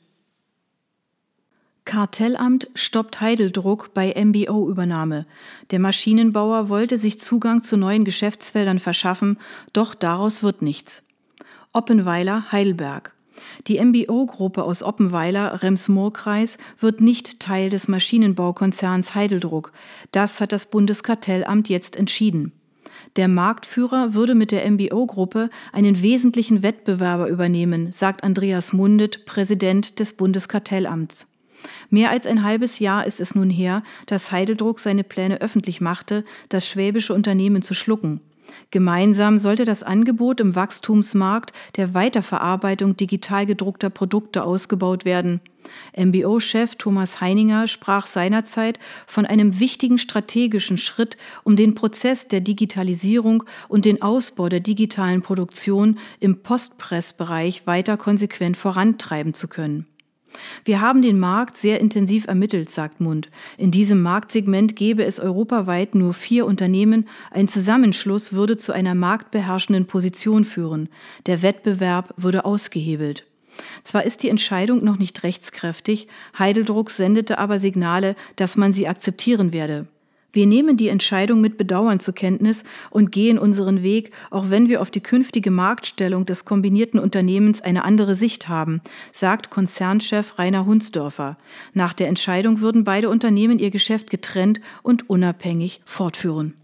Kartellamt 1.94 2.66
stoppt 2.74 3.20
Heideldruck 3.20 3.94
bei 3.94 4.12
MBO-Übernahme. 4.16 5.26
Der 5.70 5.78
Maschinenbauer 5.78 6.68
wollte 6.68 6.98
sich 6.98 7.20
Zugang 7.20 7.62
zu 7.62 7.76
neuen 7.76 8.04
Geschäftsfeldern 8.04 8.80
verschaffen, 8.80 9.38
doch 9.72 9.94
daraus 9.94 10.42
wird 10.42 10.61
nichts. 10.61 11.04
Oppenweiler, 11.72 12.50
Heidelberg. 12.50 13.14
Die 13.68 13.78
MBO-Gruppe 13.78 14.64
aus 14.64 14.83
Oppenweiler, 14.83 15.62
Rems-Murr-Kreis, 15.62 16.59
wird 16.80 17.00
nicht 17.00 17.38
Teil 17.38 17.70
des 17.70 17.87
Maschinenbaukonzerns 17.87 19.14
Heideldruck. 19.14 19.70
Das 20.11 20.40
hat 20.40 20.50
das 20.50 20.66
Bundeskartellamt 20.66 21.68
jetzt 21.68 21.94
entschieden. 21.94 22.50
Der 23.14 23.28
Marktführer 23.28 24.14
würde 24.14 24.35
mit 24.35 24.50
der 24.50 24.68
MBO-Gruppe 24.68 25.48
einen 25.72 26.02
wesentlichen 26.02 26.64
Wettbewerber 26.64 27.28
übernehmen, 27.28 27.92
sagt 27.92 28.24
Andreas 28.24 28.72
Mundet, 28.72 29.26
Präsident 29.26 30.00
des 30.00 30.14
Bundeskartellamts. 30.14 31.28
Mehr 31.90 32.11
als 32.11 32.27
ein 32.27 32.42
halbes 32.42 32.79
Jahr 32.79 33.07
ist 33.07 33.20
es 33.20 33.35
nun 33.35 33.50
her, 33.50 33.83
dass 34.07 34.33
Heideldruck 34.33 34.81
seine 34.81 35.05
Pläne 35.05 35.40
öffentlich 35.40 35.81
machte, 35.81 36.24
das 36.48 36.68
schwäbische 36.68 37.14
Unternehmen 37.14 37.62
zu 37.62 37.74
schlucken. 37.74 38.20
Gemeinsam 38.70 39.38
sollte 39.38 39.64
das 39.64 39.83
Angebot 39.83 40.40
im 40.40 40.55
Wachstumsmarkt 40.55 41.53
der 41.77 41.94
Weiterverarbeitung 41.94 42.96
digital 42.96 43.46
gedruckter 43.46 43.90
Produkte 43.90 44.44
ausgebaut 44.44 45.05
werden. 45.05 45.40
MBO-Chef 45.96 46.77
Thomas 46.77 47.20
Heininger 47.20 47.68
sprach 47.68 48.07
seinerzeit 48.07 48.79
von 49.07 49.24
einem 49.24 49.61
wichtigen 49.61 49.98
strategischen 49.98 50.77
Schritt, 50.77 51.16
um 51.42 51.57
den 51.57 51.74
Prozess 51.74 52.29
der 52.29 52.40
Digitalisierung 52.40 53.44
und 53.68 53.87
den 53.87 54.03
Ausbau 54.03 54.48
der 54.48 54.61
digitalen 54.61 55.22
Produktion 55.22 55.98
im 56.20 56.42
Postpressbereich 56.42 57.66
weiter 57.66 57.96
konsequent 57.96 58.57
vorantreiben 58.57 59.33
zu 59.33 59.48
können. 59.48 59.87
Wir 60.64 60.81
haben 60.81 61.03
den 61.03 61.18
Markt 61.18 61.57
sehr 61.57 61.81
intensiv 61.81 62.27
ermittelt, 62.27 62.70
sagt 62.70 63.01
Mund. 63.01 63.31
In 63.57 63.70
diesem 63.70 64.03
Marktsegment 64.03 64.77
gäbe 64.77 65.05
es 65.05 65.20
europaweit 65.20 65.94
nur 65.94 66.14
vier 66.14 66.47
Unternehmen. 66.47 67.09
Ein 67.31 67.49
Zusammenschluss 67.49 68.33
würde 68.33 68.57
zu 68.57 68.73
einer 68.73 68.94
marktbeherrschenden 68.94 69.87
Position 69.87 70.44
führen. 70.44 70.88
Der 71.27 71.42
Wettbewerb 71.42 72.14
würde 72.16 72.44
ausgehebelt. 72.44 73.27
Zwar 73.83 74.05
ist 74.05 74.23
die 74.23 74.29
Entscheidung 74.29 74.83
noch 74.83 74.99
nicht 74.99 75.23
rechtskräftig, 75.23 76.09
Heideldruck 76.38 76.90
sendete 76.90 77.38
aber 77.38 77.59
Signale, 77.59 78.16
dass 78.37 78.57
man 78.57 78.73
sie 78.73 78.88
akzeptieren 78.88 79.53
werde. 79.53 79.87
Wir 80.35 80.49
nehmen 80.49 80.77
die 80.77 80.88
Entscheidung 80.88 81.40
mit 81.40 81.57
Bedauern 81.57 82.01
zur 82.01 82.12
Kenntnis 82.12 82.64
und 82.90 83.12
gehen 83.12 83.38
unseren 83.38 83.85
Weg, 83.85 84.11
auch 84.33 84.51
wenn 84.51 84.68
wir 84.68 84.83
auf 84.83 84.90
die 84.90 85.01
künftige 85.01 85.53
Marktstellung 85.53 86.27
des 86.27 86.44
kombinierten 86.44 86.99
Unternehmens 86.99 87.61
eine 87.61 87.85
andere 87.85 88.16
Sicht 88.16 88.49
haben, 88.49 88.81
sagt 89.12 89.51
Konzernchef 89.51 90.37
Rainer 90.37 90.66
Hunsdörfer. 90.66 91.38
Nach 91.73 91.92
der 91.92 92.09
Entscheidung 92.09 92.61
würden 92.61 92.83
beide 92.83 93.11
Unternehmen 93.11 93.61
ihr 93.61 93.70
Geschäft 93.70 94.11
getrennt 94.11 94.61
und 94.83 95.09
unabhängig 95.09 95.81
fortführen. 95.85 96.55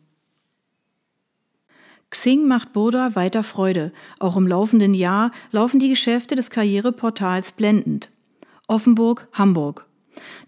Xing 2.11 2.49
macht 2.49 2.73
Burda 2.73 3.15
weiter 3.15 3.45
Freude. 3.45 3.93
Auch 4.19 4.37
im 4.37 4.49
laufenden 4.49 4.95
Jahr 4.95 5.31
laufen 5.53 5.79
die 5.79 5.89
Geschäfte 5.89 6.35
des 6.35 6.51
Karriereportals 6.51 7.53
blendend. 7.53 8.11
Offenburg, 8.67 9.29
Hamburg. 9.33 9.87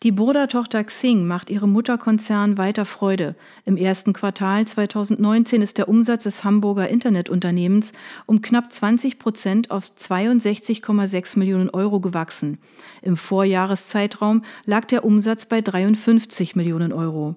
Die 0.03 0.13
Burda-Tochter 0.13 0.83
Xing 0.85 1.27
macht 1.27 1.49
ihrem 1.49 1.71
Mutterkonzern 1.71 2.59
weiter 2.59 2.85
Freude. 2.85 3.37
Im 3.65 3.77
ersten 3.77 4.13
Quartal 4.13 4.67
2019 4.67 5.63
ist 5.63 5.79
der 5.79 5.89
Umsatz 5.89 6.25
des 6.25 6.45
Hamburger 6.45 6.89
Internetunternehmens 6.89 7.93
um 8.27 8.43
knapp 8.43 8.73
20 8.73 9.19
Prozent 9.19 9.71
auf 9.71 9.85
62,6 9.85 11.39
Millionen 11.39 11.71
Euro 11.71 12.01
gewachsen. 12.01 12.59
Im 13.03 13.17
Vorjahreszeitraum 13.17 14.43
lag 14.65 14.85
der 14.87 15.05
Umsatz 15.05 15.47
bei 15.47 15.61
53 15.61 16.57
Millionen 16.57 16.93
Euro. 16.93 17.37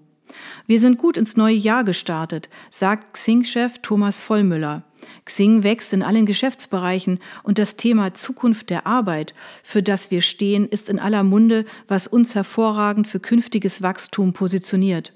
Wir 0.66 0.80
sind 0.80 0.98
gut 0.98 1.18
ins 1.18 1.38
neue 1.38 1.56
Jahr 1.56 1.84
gestartet, 1.84 2.50
sagt 2.70 3.14
Xing-Chef 3.14 3.80
Thomas 3.80 4.20
Vollmüller. 4.20 4.84
Xing 5.26 5.64
wächst 5.64 5.94
in 5.94 6.04
allen 6.04 6.26
Geschäftsbereichen 6.26 7.20
und 7.44 7.58
das 7.58 7.76
Thema 7.76 8.14
Zukunft 8.14 8.70
der 8.70 8.88
Arbeit, 8.88 9.34
für 9.64 9.84
das 9.84 10.12
wir 10.12 10.22
stehen, 10.22 10.68
ist 10.68 10.90
in 10.90 11.00
aller 11.00 11.24
Munde, 11.24 11.66
was 11.88 12.08
uns 12.08 12.36
hervorragend 12.36 13.08
für 13.08 13.20
künftiges 13.20 13.82
Wachstum 13.82 14.34
positioniert. 14.34 15.14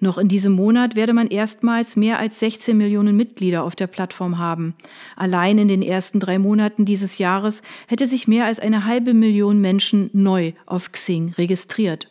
Noch 0.00 0.18
in 0.18 0.28
diesem 0.28 0.52
Monat 0.52 0.96
werde 0.96 1.12
man 1.12 1.28
erstmals 1.28 1.96
mehr 1.96 2.18
als 2.18 2.40
16 2.40 2.76
Millionen 2.76 3.16
Mitglieder 3.16 3.64
auf 3.64 3.76
der 3.76 3.86
Plattform 3.86 4.38
haben. 4.38 4.74
Allein 5.16 5.58
in 5.58 5.68
den 5.68 5.82
ersten 5.82 6.20
drei 6.20 6.38
Monaten 6.38 6.84
dieses 6.84 7.18
Jahres 7.18 7.62
hätte 7.86 8.06
sich 8.06 8.28
mehr 8.28 8.46
als 8.46 8.60
eine 8.60 8.84
halbe 8.84 9.14
Million 9.14 9.60
Menschen 9.60 10.10
neu 10.12 10.52
auf 10.66 10.92
Xing 10.92 11.34
registriert. 11.38 12.08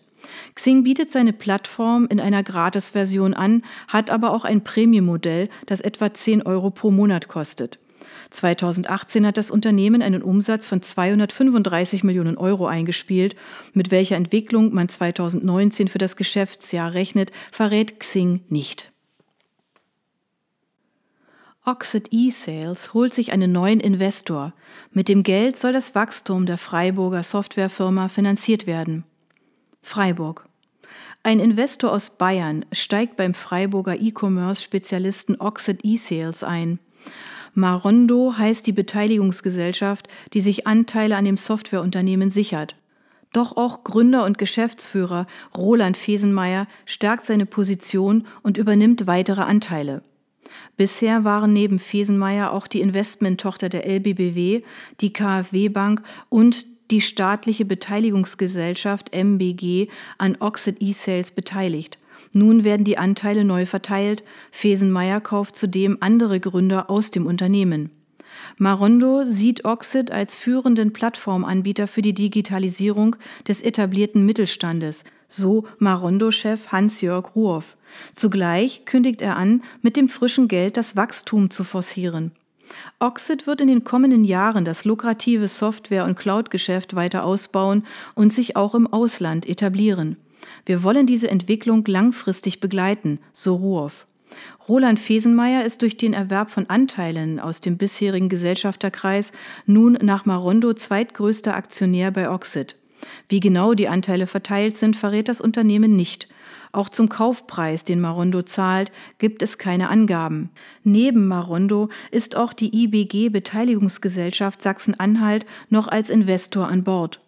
Xing 0.56 0.84
bietet 0.84 1.12
seine 1.12 1.34
Plattform 1.34 2.08
in 2.08 2.20
einer 2.20 2.44
Gratis-Version 2.44 3.34
an, 3.34 3.64
hat 3.88 4.10
aber 4.10 4.32
auch 4.32 4.46
ein 4.46 4.64
Premium-Modell, 4.64 5.50
das 5.66 5.82
etwa 5.82 6.14
10 6.14 6.44
Euro 6.44 6.70
pro 6.70 6.92
Monat 6.92 7.28
kostet. 7.28 7.80
2018 8.30 9.28
hat 9.28 9.38
das 9.38 9.52
Unternehmen 9.52 10.02
einen 10.02 10.24
Umsatz 10.24 10.68
von 10.68 10.82
235 10.82 12.04
Millionen 12.04 12.38
Euro 12.38 12.66
eingespielt. 12.66 13.36
Mit 13.74 13.92
welcher 13.92 14.16
Entwicklung 14.16 14.74
man 14.74 14.90
2019 14.90 15.88
für 15.88 16.00
das 16.00 16.16
Geschäftsjahr 16.16 16.94
rechnet, 16.94 17.32
verrät 17.52 18.00
Xing 18.00 18.42
nicht. 18.50 18.92
Oxid 21.66 22.12
eSales 22.12 22.94
holt 22.94 23.14
sich 23.14 23.32
einen 23.32 23.52
neuen 23.54 23.80
Investor. 23.80 24.54
Mit 24.92 25.08
dem 25.08 25.24
Geld 25.24 25.58
soll 25.58 25.72
das 25.72 25.96
Wachstum 25.96 26.46
der 26.46 26.58
Freiburger 26.58 27.24
Softwarefirma 27.24 28.10
finanziert 28.10 28.68
werden. 28.68 29.06
Freiburg. 29.84 30.48
Ein 31.22 31.40
Investor 31.40 31.92
aus 31.92 32.18
Bayern 32.18 32.66
steigt 32.72 33.16
beim 33.16 33.34
Freiburger 33.34 34.00
E-Commerce-Spezialisten 34.00 35.40
Oxid 35.40 35.86
eSales 35.86 36.44
ein. 36.44 36.80
Marondo 37.54 38.34
heißt 38.38 38.66
die 38.66 38.72
Beteiligungsgesellschaft, 38.72 40.08
die 40.34 40.42
sich 40.42 40.66
Anteile 40.66 41.16
an 41.16 41.26
dem 41.26 41.38
Softwareunternehmen 41.38 42.32
sichert. 42.32 42.76
Doch 43.32 43.58
auch 43.58 43.84
Gründer 43.84 44.26
und 44.26 44.38
Geschäftsführer 44.38 45.28
Roland 45.56 45.98
Fesenmeier 45.98 46.68
stärkt 46.86 47.26
seine 47.26 47.46
Position 47.46 48.26
und 48.42 48.58
übernimmt 48.58 49.06
weitere 49.06 49.42
Anteile. 49.42 50.02
Bisher 50.78 51.24
waren 51.24 51.54
neben 51.54 51.80
Fesenmeier 51.80 52.52
auch 52.52 52.68
die 52.68 52.82
Investmenttochter 52.82 53.70
der 53.70 53.86
LBBW, 53.86 54.64
die 55.02 55.14
KfW 55.14 55.70
Bank 55.70 56.02
und 56.30 56.66
die 56.92 57.02
staatliche 57.02 57.66
Beteiligungsgesellschaft 57.66 59.14
MBG 59.14 59.88
an 60.18 60.38
Oxid 60.40 60.82
eSales 60.82 61.32
beteiligt. 61.32 61.98
Nun 62.32 62.64
werden 62.64 62.84
die 62.84 62.98
Anteile 62.98 63.44
neu 63.44 63.66
verteilt. 63.66 64.24
Fesenmeier 64.52 65.22
kauft 65.22 65.56
zudem 65.56 65.98
andere 66.00 66.40
Gründer 66.40 66.90
aus 66.90 67.12
dem 67.12 67.26
Unternehmen. 67.26 67.92
Marondo 68.58 69.26
sieht 69.26 69.66
Oxid 69.66 70.12
als 70.12 70.36
führenden 70.36 70.94
Plattformanbieter 70.94 71.88
für 71.88 72.02
die 72.02 72.14
Digitalisierung 72.14 73.16
des 73.48 73.62
etablierten 73.62 74.26
Mittelstandes, 74.26 75.04
so 75.28 75.66
Marondo-Chef 75.80 76.72
Hans-Jörg 76.72 77.36
Ruoff. 77.36 77.78
Zugleich 78.14 78.86
kündigt 78.86 79.22
er 79.22 79.38
an, 79.38 79.64
mit 79.82 79.96
dem 79.96 80.10
frischen 80.10 80.48
Geld 80.48 80.78
das 80.78 80.96
Wachstum 80.96 81.50
zu 81.50 81.64
forcieren. 81.64 82.32
Oxid 83.00 83.48
wird 83.48 83.62
in 83.62 83.68
den 83.68 83.84
kommenden 83.84 84.24
Jahren 84.24 84.66
das 84.66 84.86
lukrative 84.86 85.48
Software- 85.48 86.06
und 86.06 86.18
Cloud-Geschäft 86.18 86.96
weiter 86.96 87.26
ausbauen 87.26 87.86
und 88.16 88.34
sich 88.34 88.56
auch 88.56 88.76
im 88.76 88.88
Ausland 88.88 89.48
etablieren. 89.48 90.18
Wir 90.66 90.84
wollen 90.84 91.06
diese 91.06 91.30
Entwicklung 91.30 91.84
langfristig 91.86 92.60
begleiten, 92.60 93.20
so 93.34 93.56
Ruoff. 93.56 94.08
Roland 94.68 95.00
Fesenmeier 95.00 95.64
ist 95.64 95.82
durch 95.82 95.98
den 95.98 96.14
Erwerb 96.14 96.50
von 96.50 96.70
Anteilen 96.70 97.40
aus 97.40 97.62
dem 97.62 97.78
bisherigen 97.78 98.30
Gesellschafterkreis 98.30 99.32
nun 99.66 99.94
nach 100.02 100.26
Marondo 100.26 100.74
zweitgrößter 100.74 101.56
Aktionär 101.56 102.12
bei 102.12 102.30
Oxid. 102.30 102.76
Wie 103.28 103.40
genau 103.40 103.74
die 103.74 103.90
Anteile 103.90 104.28
verteilt 104.28 104.78
sind, 104.78 104.96
verrät 104.96 105.28
das 105.28 105.42
Unternehmen 105.42 105.96
nicht. 105.96 106.28
Auch 106.74 106.90
zum 106.90 107.08
Kaufpreis, 107.08 107.86
den 107.86 108.02
Marondo 108.02 108.42
zahlt, 108.42 108.92
gibt 109.20 109.44
es 109.44 109.60
keine 109.60 109.90
Angaben. 109.90 110.50
Neben 110.84 111.28
Marondo 111.28 111.90
ist 112.10 112.36
auch 112.36 112.52
die 112.52 112.84
IBG 112.84 113.30
Beteiligungsgesellschaft 113.30 114.64
Sachsen-Anhalt 114.64 115.46
noch 115.70 115.88
als 115.88 116.10
Investor 116.10 116.68
an 116.68 116.84
Bord. 116.84 117.22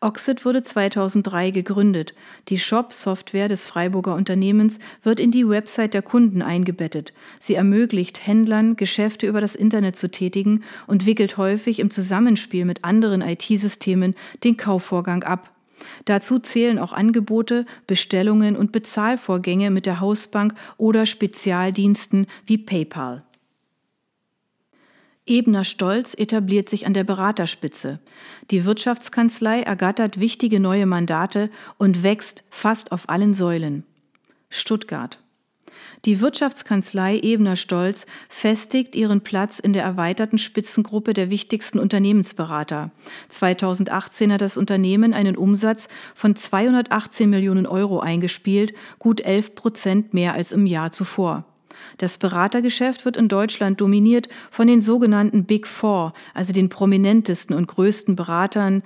Oxid 0.00 0.44
wurde 0.44 0.62
2003 0.62 1.52
gegründet. 1.52 2.14
Die 2.48 2.58
Shop-Software 2.58 3.46
des 3.46 3.64
Freiburger 3.66 4.16
Unternehmens 4.16 4.80
wird 5.04 5.20
in 5.20 5.30
die 5.30 5.48
Website 5.48 5.94
der 5.94 6.02
Kunden 6.02 6.42
eingebettet. 6.42 7.12
Sie 7.38 7.54
ermöglicht 7.54 8.26
Händlern, 8.26 8.74
Geschäfte 8.74 9.28
über 9.28 9.40
das 9.40 9.54
Internet 9.54 9.94
zu 9.94 10.10
tätigen 10.10 10.64
und 10.88 11.06
wickelt 11.06 11.36
häufig 11.36 11.78
im 11.78 11.92
Zusammenspiel 11.92 12.64
mit 12.64 12.84
anderen 12.84 13.22
IT-Systemen 13.22 14.16
den 14.42 14.56
Kaufvorgang 14.56 15.22
ab. 15.22 15.52
Dazu 16.04 16.38
zählen 16.38 16.78
auch 16.78 16.92
Angebote, 16.92 17.66
Bestellungen 17.86 18.56
und 18.56 18.72
Bezahlvorgänge 18.72 19.70
mit 19.70 19.86
der 19.86 20.00
Hausbank 20.00 20.54
oder 20.76 21.06
Spezialdiensten 21.06 22.26
wie 22.46 22.58
PayPal. 22.58 23.24
Ebner 25.26 25.64
Stolz 25.64 26.14
etabliert 26.14 26.68
sich 26.68 26.86
an 26.86 26.94
der 26.94 27.04
Beraterspitze. 27.04 28.00
Die 28.50 28.64
Wirtschaftskanzlei 28.64 29.62
ergattert 29.62 30.18
wichtige 30.18 30.58
neue 30.58 30.86
Mandate 30.86 31.50
und 31.78 32.02
wächst 32.02 32.42
fast 32.50 32.90
auf 32.90 33.08
allen 33.08 33.32
Säulen. 33.32 33.84
Stuttgart. 34.48 35.20
Die 36.06 36.20
Wirtschaftskanzlei 36.20 37.18
Ebner 37.18 37.56
Stolz 37.56 38.06
festigt 38.30 38.96
ihren 38.96 39.20
Platz 39.20 39.58
in 39.58 39.74
der 39.74 39.82
erweiterten 39.82 40.38
Spitzengruppe 40.38 41.12
der 41.12 41.28
wichtigsten 41.28 41.78
Unternehmensberater. 41.78 42.90
2018 43.28 44.32
hat 44.32 44.40
das 44.40 44.56
Unternehmen 44.56 45.12
einen 45.12 45.36
Umsatz 45.36 45.88
von 46.14 46.34
218 46.34 47.28
Millionen 47.28 47.66
Euro 47.66 48.00
eingespielt, 48.00 48.72
gut 48.98 49.20
11 49.20 49.54
Prozent 49.54 50.14
mehr 50.14 50.32
als 50.32 50.52
im 50.52 50.64
Jahr 50.64 50.90
zuvor. 50.90 51.44
Das 51.98 52.16
Beratergeschäft 52.16 53.04
wird 53.04 53.18
in 53.18 53.28
Deutschland 53.28 53.80
dominiert 53.80 54.28
von 54.50 54.68
den 54.68 54.80
sogenannten 54.80 55.44
Big 55.44 55.66
Four, 55.66 56.14
also 56.32 56.54
den 56.54 56.70
prominentesten 56.70 57.54
und 57.54 57.66
größten 57.66 58.16
Beratern 58.16 58.82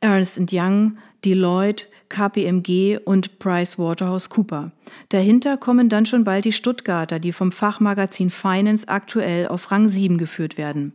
Ernst 0.00 0.40
Young, 0.52 0.98
Deloitte, 1.24 1.86
KPMG 2.08 2.98
und 3.04 3.38
PricewaterhouseCooper. 3.38 4.72
Dahinter 5.08 5.56
kommen 5.56 5.88
dann 5.88 6.06
schon 6.06 6.24
bald 6.24 6.44
die 6.44 6.52
Stuttgarter, 6.52 7.18
die 7.18 7.32
vom 7.32 7.52
Fachmagazin 7.52 8.30
Finance 8.30 8.88
aktuell 8.88 9.48
auf 9.48 9.70
Rang 9.70 9.88
7 9.88 10.18
geführt 10.18 10.56
werden. 10.56 10.94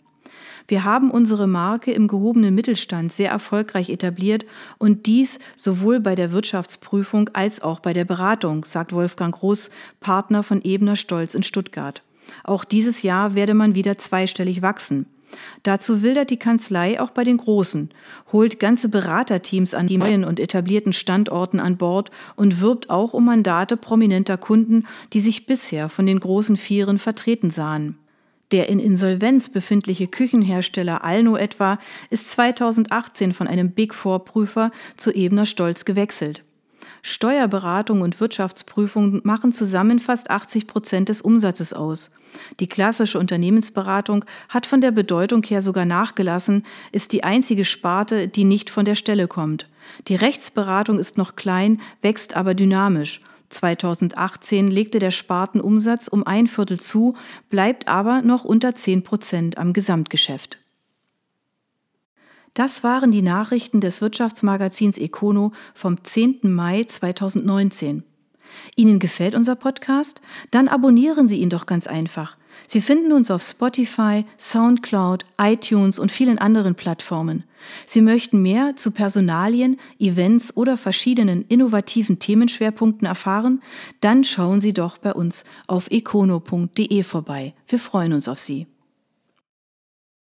Wir 0.67 0.83
haben 0.83 1.11
unsere 1.11 1.47
Marke 1.47 1.91
im 1.91 2.07
gehobenen 2.07 2.55
Mittelstand 2.55 3.11
sehr 3.11 3.31
erfolgreich 3.31 3.89
etabliert 3.89 4.45
und 4.77 5.05
dies 5.05 5.39
sowohl 5.55 5.99
bei 5.99 6.15
der 6.15 6.31
Wirtschaftsprüfung 6.31 7.29
als 7.33 7.61
auch 7.61 7.79
bei 7.79 7.93
der 7.93 8.05
Beratung, 8.05 8.63
sagt 8.63 8.93
Wolfgang 8.93 9.35
Groß, 9.35 9.69
Partner 9.99 10.43
von 10.43 10.61
Ebner 10.63 10.95
Stolz 10.95 11.35
in 11.35 11.43
Stuttgart. 11.43 12.03
Auch 12.43 12.63
dieses 12.63 13.01
Jahr 13.01 13.35
werde 13.35 13.53
man 13.53 13.75
wieder 13.75 13.97
zweistellig 13.97 14.61
wachsen. 14.61 15.07
Dazu 15.63 16.01
wildert 16.01 16.29
die 16.29 16.37
Kanzlei 16.37 16.99
auch 16.99 17.11
bei 17.11 17.23
den 17.23 17.37
Großen, 17.37 17.89
holt 18.31 18.59
ganze 18.59 18.89
Beraterteams 18.89 19.73
an 19.73 19.87
die 19.87 19.97
neuen 19.97 20.23
und 20.25 20.39
etablierten 20.39 20.93
Standorten 20.93 21.59
an 21.59 21.77
Bord 21.77 22.11
und 22.35 22.61
wirbt 22.61 22.89
auch 22.89 23.13
um 23.13 23.25
Mandate 23.25 23.77
prominenter 23.77 24.37
Kunden, 24.37 24.85
die 25.13 25.21
sich 25.21 25.45
bisher 25.45 25.89
von 25.89 26.05
den 26.05 26.19
großen 26.19 26.57
Vieren 26.57 26.97
vertreten 26.97 27.51
sahen. 27.51 27.97
Der 28.51 28.67
in 28.67 28.79
Insolvenz 28.79 29.49
befindliche 29.49 30.07
Küchenhersteller 30.07 31.03
Alno 31.03 31.37
etwa 31.37 31.79
ist 32.09 32.29
2018 32.31 33.31
von 33.31 33.47
einem 33.47 33.71
Big 33.71 33.93
Four 33.93 34.25
Prüfer 34.25 34.71
zu 34.97 35.11
Ebner 35.11 35.45
Stolz 35.45 35.85
gewechselt. 35.85 36.43
Steuerberatung 37.01 38.01
und 38.01 38.19
Wirtschaftsprüfung 38.19 39.21
machen 39.23 39.51
zusammen 39.51 39.99
fast 39.99 40.29
80 40.29 40.67
Prozent 40.67 41.09
des 41.09 41.21
Umsatzes 41.21 41.73
aus. 41.73 42.11
Die 42.59 42.67
klassische 42.67 43.19
Unternehmensberatung 43.19 44.25
hat 44.49 44.65
von 44.65 44.81
der 44.81 44.91
Bedeutung 44.91 45.43
her 45.43 45.61
sogar 45.61 45.85
nachgelassen, 45.85 46.65
ist 46.91 47.11
die 47.11 47.23
einzige 47.23 47.65
Sparte, 47.65 48.27
die 48.27 48.43
nicht 48.43 48.69
von 48.69 48.85
der 48.85 48.95
Stelle 48.95 49.27
kommt. 49.27 49.67
Die 50.07 50.15
Rechtsberatung 50.15 50.99
ist 50.99 51.17
noch 51.17 51.35
klein, 51.35 51.81
wächst 52.01 52.35
aber 52.35 52.53
dynamisch. 52.53 53.21
2018 53.49 54.69
legte 54.69 54.99
der 54.99 55.11
Spartenumsatz 55.11 56.07
um 56.07 56.25
ein 56.25 56.47
Viertel 56.47 56.79
zu, 56.79 57.15
bleibt 57.49 57.87
aber 57.87 58.21
noch 58.21 58.45
unter 58.45 58.75
10 58.75 59.03
Prozent 59.03 59.57
am 59.57 59.73
Gesamtgeschäft. 59.73 60.57
Das 62.53 62.83
waren 62.83 63.11
die 63.11 63.21
Nachrichten 63.21 63.79
des 63.79 64.01
Wirtschaftsmagazins 64.01 64.97
Econo 64.97 65.53
vom 65.73 66.03
10. 66.03 66.39
Mai 66.43 66.83
2019. 66.83 68.03
Ihnen 68.75 68.99
gefällt 68.99 69.35
unser 69.35 69.55
Podcast? 69.55 70.21
Dann 70.51 70.67
abonnieren 70.67 71.27
Sie 71.27 71.39
ihn 71.39 71.49
doch 71.49 71.65
ganz 71.65 71.87
einfach. 71.87 72.37
Sie 72.67 72.81
finden 72.81 73.11
uns 73.11 73.31
auf 73.31 73.41
Spotify, 73.41 74.25
SoundCloud, 74.37 75.25
iTunes 75.39 75.99
und 75.99 76.11
vielen 76.11 76.37
anderen 76.37 76.75
Plattformen. 76.75 77.43
Sie 77.85 78.01
möchten 78.01 78.41
mehr 78.41 78.75
zu 78.75 78.91
Personalien, 78.91 79.77
Events 79.99 80.55
oder 80.55 80.77
verschiedenen 80.77 81.45
innovativen 81.47 82.19
Themenschwerpunkten 82.19 83.07
erfahren? 83.07 83.61
Dann 83.99 84.23
schauen 84.23 84.61
Sie 84.61 84.73
doch 84.73 84.97
bei 84.97 85.13
uns 85.13 85.43
auf 85.67 85.89
econo.de 85.91 87.03
vorbei. 87.03 87.53
Wir 87.67 87.79
freuen 87.79 88.13
uns 88.13 88.27
auf 88.27 88.39
Sie. 88.39 88.67